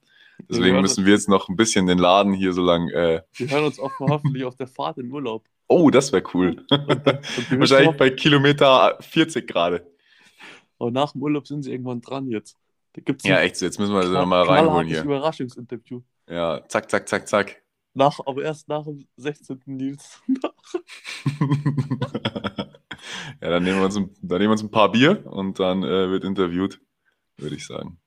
Deswegen 0.49 0.73
hören 0.73 0.81
müssen 0.81 1.05
wir 1.05 1.13
jetzt 1.13 1.29
noch 1.29 1.47
ein 1.47 1.55
bisschen 1.55 1.87
den 1.87 1.97
Laden 1.97 2.33
hier 2.33 2.51
so 2.51 2.61
lang. 2.61 2.89
Äh, 2.89 3.21
Wir 3.33 3.49
hören 3.49 3.65
uns 3.65 3.79
auch 3.79 3.91
hoffentlich 3.99 4.43
auf 4.43 4.55
der 4.57 4.67
Fahrt 4.67 4.97
in 4.97 5.09
Urlaub. 5.11 5.45
oh, 5.67 5.89
das 5.89 6.11
wäre 6.11 6.23
cool. 6.33 6.65
Und, 6.69 6.89
und 6.89 7.51
wir 7.51 7.59
Wahrscheinlich 7.59 7.95
bei 7.95 8.09
Kilometer 8.09 8.97
40 8.99 9.47
gerade. 9.47 9.85
auch, 10.77 10.87
oh, 10.87 10.89
nach 10.89 11.13
dem 11.13 11.21
Urlaub 11.23 11.47
sind 11.47 11.63
sie 11.63 11.71
irgendwann 11.71 12.01
dran 12.01 12.27
jetzt. 12.29 12.57
Da 12.93 13.01
gibt's 13.01 13.25
Ja, 13.25 13.39
echt, 13.39 13.55
so, 13.55 13.65
jetzt 13.65 13.79
müssen 13.79 13.93
wir 13.93 14.01
das 14.01 14.09
knall- 14.09 14.21
nochmal 14.21 14.43
reinholen 14.43 14.87
hier. 14.87 15.03
Überraschungsinterview. 15.03 16.01
Ja, 16.27 16.61
zack, 16.67 16.89
zack, 16.89 17.07
zack, 17.07 17.27
zack. 17.27 17.61
Nach, 17.93 18.19
aber 18.25 18.43
erst 18.43 18.67
nach 18.67 18.83
dem 18.83 19.07
16. 19.15 19.61
Nils. 19.65 20.21
ja, 23.41 23.49
dann 23.49 23.63
nehmen, 23.63 23.79
wir 23.79 23.85
uns 23.85 23.95
ein, 23.95 24.09
dann 24.21 24.39
nehmen 24.39 24.49
wir 24.49 24.53
uns 24.53 24.63
ein 24.63 24.71
paar 24.71 24.91
Bier 24.91 25.25
und 25.27 25.59
dann 25.59 25.83
äh, 25.83 26.09
wird 26.09 26.25
interviewt, 26.25 26.81
würde 27.37 27.55
ich 27.55 27.65
sagen. 27.65 27.99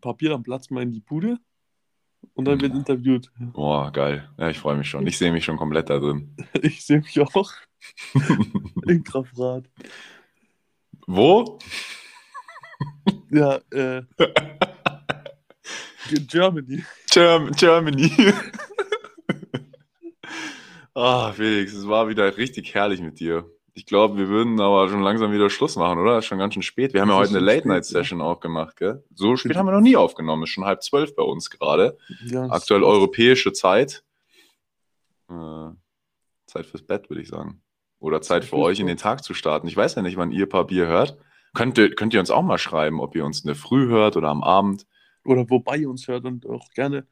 Papier, 0.00 0.30
dann 0.30 0.42
platzt 0.42 0.70
mal 0.70 0.82
in 0.82 0.92
die 0.92 1.00
Bude 1.00 1.38
und 2.34 2.46
dann 2.46 2.60
wird 2.60 2.74
interviewt. 2.74 3.30
Boah, 3.38 3.92
geil. 3.92 4.30
Ja, 4.38 4.48
ich 4.48 4.58
freue 4.58 4.76
mich 4.76 4.88
schon. 4.88 5.06
Ich 5.06 5.18
sehe 5.18 5.32
mich 5.32 5.44
schon 5.44 5.56
komplett 5.56 5.90
da 5.90 5.98
drin. 5.98 6.36
Ich 6.62 6.84
sehe 6.84 6.98
mich 6.98 7.20
auch 7.20 7.52
in 8.86 9.04
Grafrat. 9.04 9.64
Wo? 11.06 11.58
Ja, 13.30 13.60
äh. 13.70 14.02
In 16.12 16.26
Germany. 16.26 16.84
Germ 17.10 17.52
Germany. 17.52 18.12
Ah, 20.98 21.30
Felix, 21.32 21.74
es 21.74 21.86
war 21.86 22.08
wieder 22.08 22.38
richtig 22.38 22.72
herrlich 22.72 23.02
mit 23.02 23.20
dir. 23.20 23.44
Ich 23.74 23.84
glaube, 23.84 24.16
wir 24.16 24.28
würden 24.28 24.58
aber 24.58 24.88
schon 24.88 25.02
langsam 25.02 25.30
wieder 25.30 25.50
Schluss 25.50 25.76
machen, 25.76 25.98
oder? 25.98 26.16
ist 26.16 26.24
schon 26.24 26.38
ganz 26.38 26.54
schön 26.54 26.62
spät. 26.62 26.94
Wir 26.94 27.02
haben 27.02 27.10
ja 27.10 27.16
heute 27.16 27.36
eine 27.36 27.40
Late-Night-Session 27.40 28.22
auch 28.22 28.40
gemacht, 28.40 28.78
gell? 28.78 29.04
So 29.14 29.36
spät 29.36 29.56
haben 29.56 29.66
wir 29.66 29.72
noch 29.72 29.82
nie 29.82 29.96
aufgenommen. 29.96 30.44
Ist 30.44 30.48
schon 30.48 30.64
halb 30.64 30.82
zwölf 30.82 31.14
bei 31.14 31.22
uns 31.22 31.50
gerade. 31.50 31.98
Ja, 32.24 32.46
Aktuell 32.46 32.82
europäische 32.82 33.52
Zeit. 33.52 34.04
Äh, 35.28 35.68
Zeit 36.46 36.64
fürs 36.64 36.86
Bett, 36.86 37.10
würde 37.10 37.20
ich 37.20 37.28
sagen. 37.28 37.60
Oder 37.98 38.22
Zeit 38.22 38.46
für 38.46 38.56
euch 38.56 38.80
in 38.80 38.86
den 38.86 38.96
Tag 38.96 39.22
zu 39.22 39.34
starten. 39.34 39.68
Ich 39.68 39.76
weiß 39.76 39.96
ja 39.96 40.00
nicht, 40.00 40.16
wann 40.16 40.32
ihr 40.32 40.46
ein 40.46 40.48
paar 40.48 40.66
Bier 40.66 40.86
hört. 40.86 41.18
Könnt 41.52 41.76
ihr, 41.76 41.94
könnt 41.94 42.14
ihr 42.14 42.20
uns 42.20 42.30
auch 42.30 42.42
mal 42.42 42.56
schreiben, 42.56 43.00
ob 43.00 43.14
ihr 43.14 43.26
uns 43.26 43.40
in 43.40 43.48
der 43.48 43.56
Früh 43.56 43.86
hört 43.88 44.16
oder 44.16 44.28
am 44.28 44.42
Abend. 44.42 44.86
Oder 45.26 45.48
wobei 45.50 45.78
ihr 45.78 45.90
uns 45.90 46.08
hört 46.08 46.24
und 46.24 46.46
auch 46.46 46.70
gerne 46.70 47.06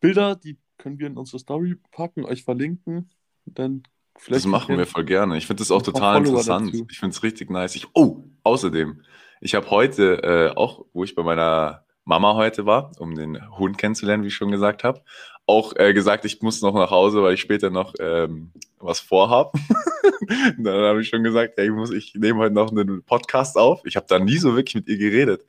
Bilder, 0.00 0.36
die 0.36 0.58
können 0.78 0.98
wir 0.98 1.06
in 1.06 1.16
unsere 1.16 1.38
Story 1.38 1.76
packen, 1.92 2.24
euch 2.24 2.42
verlinken. 2.42 3.10
Dann 3.46 3.84
vielleicht 4.18 4.44
das 4.44 4.50
machen 4.50 4.76
wir 4.76 4.86
voll 4.86 5.04
gerne. 5.04 5.36
Ich 5.38 5.46
finde 5.46 5.60
das 5.60 5.70
auch 5.70 5.82
total 5.82 6.18
interessant. 6.18 6.68
dazu. 6.68 6.86
Ich 6.90 6.98
finde 6.98 7.14
es 7.14 7.22
richtig 7.22 7.50
nice. 7.50 7.76
Ich, 7.76 7.86
oh, 7.94 8.24
außerdem, 8.42 9.00
ich 9.40 9.54
habe 9.54 9.70
heute 9.70 10.22
äh, 10.22 10.56
auch, 10.56 10.84
wo 10.92 11.04
ich 11.04 11.14
bei 11.14 11.22
meiner 11.22 11.84
Mama 12.04 12.34
heute 12.34 12.66
war, 12.66 12.90
um 12.98 13.14
den 13.14 13.56
Hund 13.58 13.78
kennenzulernen, 13.78 14.24
wie 14.24 14.28
ich 14.28 14.34
schon 14.34 14.50
gesagt 14.50 14.82
habe, 14.82 15.02
auch 15.46 15.74
äh, 15.76 15.92
gesagt, 15.94 16.24
ich 16.24 16.42
muss 16.42 16.62
noch 16.62 16.74
nach 16.74 16.90
Hause, 16.90 17.22
weil 17.22 17.34
ich 17.34 17.40
später 17.40 17.70
noch 17.70 17.94
ähm, 18.00 18.50
was 18.78 19.00
vorhab. 19.00 19.54
dann 20.58 20.82
habe 20.84 21.00
ich 21.00 21.08
schon 21.08 21.22
gesagt, 21.22 21.54
ey, 21.56 21.66
ich, 21.66 21.72
muss, 21.72 21.90
ich 21.90 22.14
nehme 22.14 22.40
heute 22.40 22.54
noch 22.54 22.70
einen 22.70 23.02
Podcast 23.04 23.56
auf. 23.56 23.82
Ich 23.84 23.96
habe 23.96 24.06
da 24.08 24.18
nie 24.18 24.38
so 24.38 24.56
wirklich 24.56 24.74
mit 24.74 24.88
ihr 24.88 24.98
geredet. 24.98 25.44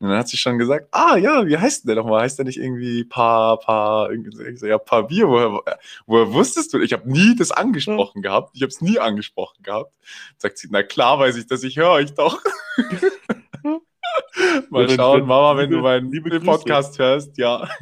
Und 0.00 0.08
dann 0.10 0.18
hat 0.18 0.28
sie 0.28 0.36
schon 0.36 0.58
gesagt, 0.58 0.88
ah 0.92 1.16
ja, 1.16 1.44
wie 1.46 1.58
heißt 1.58 1.82
denn 1.82 1.88
der 1.88 1.96
nochmal? 1.96 2.22
Heißt 2.22 2.38
der 2.38 2.44
nicht 2.44 2.58
irgendwie 2.58 3.04
Pa, 3.04 3.56
Pa? 3.56 4.08
Ich 4.10 4.60
so, 4.60 4.66
ja, 4.66 4.78
Pa 4.78 5.02
Bier, 5.02 5.28
woher, 5.28 5.60
woher 6.06 6.32
wusstest 6.32 6.72
du? 6.72 6.78
Ich 6.78 6.92
habe 6.92 7.10
nie 7.10 7.34
das 7.34 7.50
angesprochen 7.50 8.22
gehabt. 8.22 8.50
Ich 8.54 8.62
habe 8.62 8.68
es 8.68 8.80
nie 8.80 9.00
angesprochen 9.00 9.60
gehabt. 9.62 9.96
Sagt 10.36 10.58
sie, 10.58 10.68
na 10.70 10.84
klar 10.84 11.18
weiß 11.18 11.36
ich 11.36 11.48
das, 11.48 11.64
ich 11.64 11.76
höre 11.76 11.90
euch 11.90 12.14
doch. 12.14 12.40
Mal 14.70 14.88
schauen, 14.88 15.26
Mama, 15.26 15.56
wenn 15.56 15.70
du 15.70 15.78
meinen 15.78 16.12
liebe 16.12 16.30
den 16.30 16.44
Grüße. 16.44 16.58
Podcast 16.58 16.98
hörst, 16.98 17.36
ja. 17.38 17.68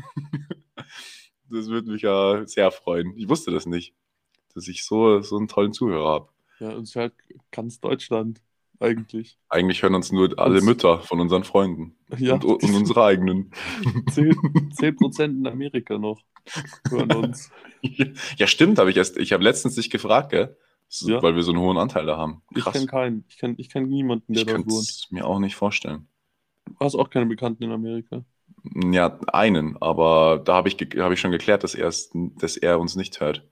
Das 1.48 1.68
würde 1.68 1.92
mich 1.92 2.02
ja 2.02 2.44
sehr 2.44 2.72
freuen. 2.72 3.16
Ich 3.16 3.28
wusste 3.28 3.52
das 3.52 3.66
nicht, 3.66 3.94
dass 4.54 4.66
ich 4.66 4.84
so, 4.84 5.20
so 5.20 5.36
einen 5.36 5.46
tollen 5.46 5.72
Zuhörer 5.72 6.08
habe. 6.08 6.28
Ja, 6.58 6.70
uns 6.70 6.96
hört 6.96 7.14
ganz 7.52 7.78
Deutschland. 7.78 8.40
Eigentlich. 8.80 9.38
Eigentlich 9.48 9.82
hören 9.82 9.94
uns 9.94 10.12
nur 10.12 10.38
alle 10.38 10.60
Mütter 10.60 11.00
von 11.00 11.20
unseren 11.20 11.44
Freunden. 11.44 11.96
Ja, 12.16 12.34
und, 12.34 12.44
und 12.44 12.74
unsere 12.74 13.04
eigenen. 13.04 13.50
10%, 14.10 15.10
10 15.10 15.30
in 15.38 15.46
Amerika 15.46 15.98
noch 15.98 16.20
hören 16.88 17.12
uns. 17.12 17.50
Ja, 18.36 18.48
stimmt, 18.48 18.80
habe 18.80 18.90
ich 18.90 18.96
erst. 18.96 19.16
Ich 19.16 19.32
habe 19.32 19.44
letztens 19.44 19.76
dich 19.76 19.90
gefragt, 19.90 20.30
gell? 20.30 20.56
Ja. 21.02 21.22
Weil 21.22 21.36
wir 21.36 21.44
so 21.44 21.52
einen 21.52 21.60
hohen 21.60 21.78
Anteil 21.78 22.04
da 22.04 22.16
haben. 22.16 22.42
Krass. 22.54 22.66
Ich 22.66 22.72
kenne 22.72 22.86
keinen. 22.86 23.24
Ich 23.28 23.38
kenne 23.38 23.54
ich 23.58 23.70
kenn 23.70 23.86
niemanden, 23.86 24.32
der 24.32 24.42
ich 24.42 24.48
dort 24.48 24.68
wohnt. 24.68 24.88
Ich 24.88 25.08
kann 25.08 25.18
mir 25.18 25.24
auch 25.24 25.38
nicht 25.38 25.54
vorstellen. 25.54 26.08
Du 26.64 26.74
hast 26.80 26.96
auch 26.96 27.10
keine 27.10 27.26
Bekannten 27.26 27.62
in 27.62 27.70
Amerika. 27.70 28.24
Ja, 28.90 29.20
einen, 29.28 29.80
aber 29.80 30.42
da 30.44 30.54
habe 30.54 30.68
ich, 30.68 30.76
hab 30.98 31.12
ich 31.12 31.20
schon 31.20 31.30
geklärt, 31.30 31.62
dass, 31.62 31.76
dass 32.12 32.56
er 32.56 32.80
uns 32.80 32.96
nicht 32.96 33.20
hört. 33.20 33.46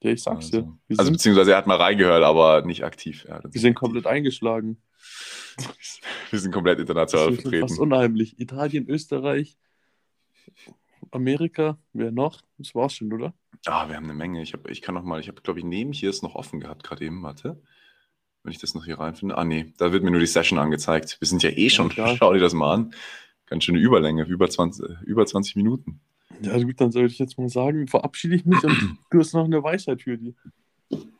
Ja, 0.00 0.10
ich 0.10 0.22
sag's 0.22 0.46
also, 0.46 0.60
dir. 0.60 0.98
also 0.98 1.10
beziehungsweise 1.10 1.52
er 1.52 1.58
hat 1.58 1.66
mal 1.66 1.76
reingehört, 1.76 2.22
aber 2.22 2.62
nicht 2.62 2.84
aktiv. 2.84 3.24
Ja, 3.28 3.40
wir 3.42 3.60
sind 3.60 3.74
komplett 3.74 4.06
eingeschlagen. 4.06 4.82
wir 6.30 6.38
sind 6.38 6.52
komplett 6.52 6.78
international 6.78 7.30
das 7.30 7.40
vertreten. 7.40 7.62
Das 7.62 7.72
ist 7.72 7.78
unheimlich. 7.78 8.38
Italien, 8.38 8.88
Österreich, 8.88 9.56
Amerika, 11.10 11.78
wer 11.92 12.12
noch? 12.12 12.42
Das 12.58 12.74
war's 12.74 12.94
schon, 12.94 13.12
oder? 13.12 13.34
Ah, 13.64 13.88
wir 13.88 13.96
haben 13.96 14.04
eine 14.04 14.14
Menge. 14.14 14.42
Ich, 14.42 14.52
hab, 14.52 14.68
ich 14.70 14.82
kann 14.82 14.94
noch 14.94 15.02
mal, 15.02 15.20
ich 15.20 15.28
habe, 15.28 15.40
glaube 15.40 15.60
ich, 15.60 15.64
neben 15.64 15.92
hier 15.92 16.10
ist 16.10 16.22
noch 16.22 16.34
offen 16.34 16.60
gehabt, 16.60 16.84
gerade 16.84 17.04
eben, 17.04 17.22
warte. 17.22 17.60
Wenn 18.42 18.52
ich 18.52 18.58
das 18.58 18.74
noch 18.74 18.84
hier 18.84 18.98
reinfinde. 18.98 19.36
Ah, 19.36 19.44
nee, 19.44 19.72
da 19.78 19.92
wird 19.92 20.04
mir 20.04 20.10
nur 20.10 20.20
die 20.20 20.26
Session 20.26 20.58
angezeigt. 20.58 21.16
Wir 21.20 21.26
sind 21.26 21.42
ja 21.42 21.50
eh 21.50 21.70
schon, 21.70 21.90
ja, 21.96 22.16
schau 22.16 22.32
dir 22.32 22.40
das 22.40 22.52
mal 22.52 22.74
an. 22.74 22.94
Ganz 23.46 23.64
schöne 23.64 23.78
Überlänge, 23.78 24.24
über 24.24 24.48
20, 24.48 25.02
über 25.02 25.26
20 25.26 25.56
Minuten. 25.56 26.00
Ja, 26.40 26.62
gut, 26.62 26.80
dann 26.80 26.92
sollte 26.92 27.12
ich 27.12 27.18
jetzt 27.18 27.38
mal 27.38 27.48
sagen, 27.48 27.86
verabschiede 27.86 28.34
ich 28.34 28.44
mich 28.44 28.62
und 28.62 28.98
du 29.10 29.18
hast 29.18 29.32
noch 29.32 29.44
eine 29.44 29.62
Weisheit 29.62 30.02
für 30.02 30.18
die, 30.18 30.34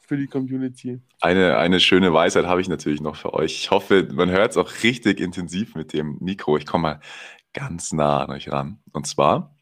für 0.01 0.17
die 0.17 0.27
Community. 0.27 1.01
Eine, 1.21 1.59
eine 1.59 1.81
schöne 1.81 2.13
Weisheit 2.13 2.47
habe 2.47 2.61
ich 2.61 2.69
natürlich 2.69 3.01
noch 3.01 3.17
für 3.17 3.35
euch. 3.35 3.53
Ich 3.53 3.71
hoffe, 3.71 4.09
man 4.13 4.31
hört 4.31 4.53
es 4.53 4.57
auch 4.57 4.71
richtig 4.83 5.21
intensiv 5.21 5.75
mit 5.75 5.93
dem 5.93 6.19
Mikro. 6.21 6.57
Ich 6.57 6.67
komme 6.67 6.83
mal 6.83 7.01
ganz 7.53 7.93
nah 7.93 8.25
an 8.25 8.31
euch 8.31 8.51
ran. 8.51 8.81
Und 8.93 9.07
zwar 9.07 9.57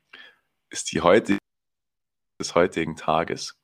ist 0.71 0.93
die 0.93 1.01
heutige 1.01 1.39
des 2.41 2.55
heutigen 2.55 2.97
Tages. 2.97 3.57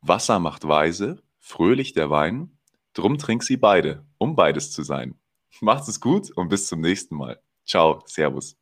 Wasser 0.00 0.38
macht 0.38 0.66
weise, 0.66 1.22
fröhlich 1.38 1.92
der 1.92 2.10
Wein, 2.10 2.58
drum 2.94 3.18
trink 3.18 3.42
sie 3.42 3.56
beide, 3.56 4.04
um 4.18 4.36
beides 4.36 4.72
zu 4.72 4.82
sein. 4.82 5.18
Macht 5.60 5.88
es 5.88 6.00
gut 6.00 6.30
und 6.30 6.48
bis 6.48 6.66
zum 6.66 6.80
nächsten 6.80 7.16
Mal. 7.16 7.40
Ciao, 7.64 8.02
Servus. 8.06 8.56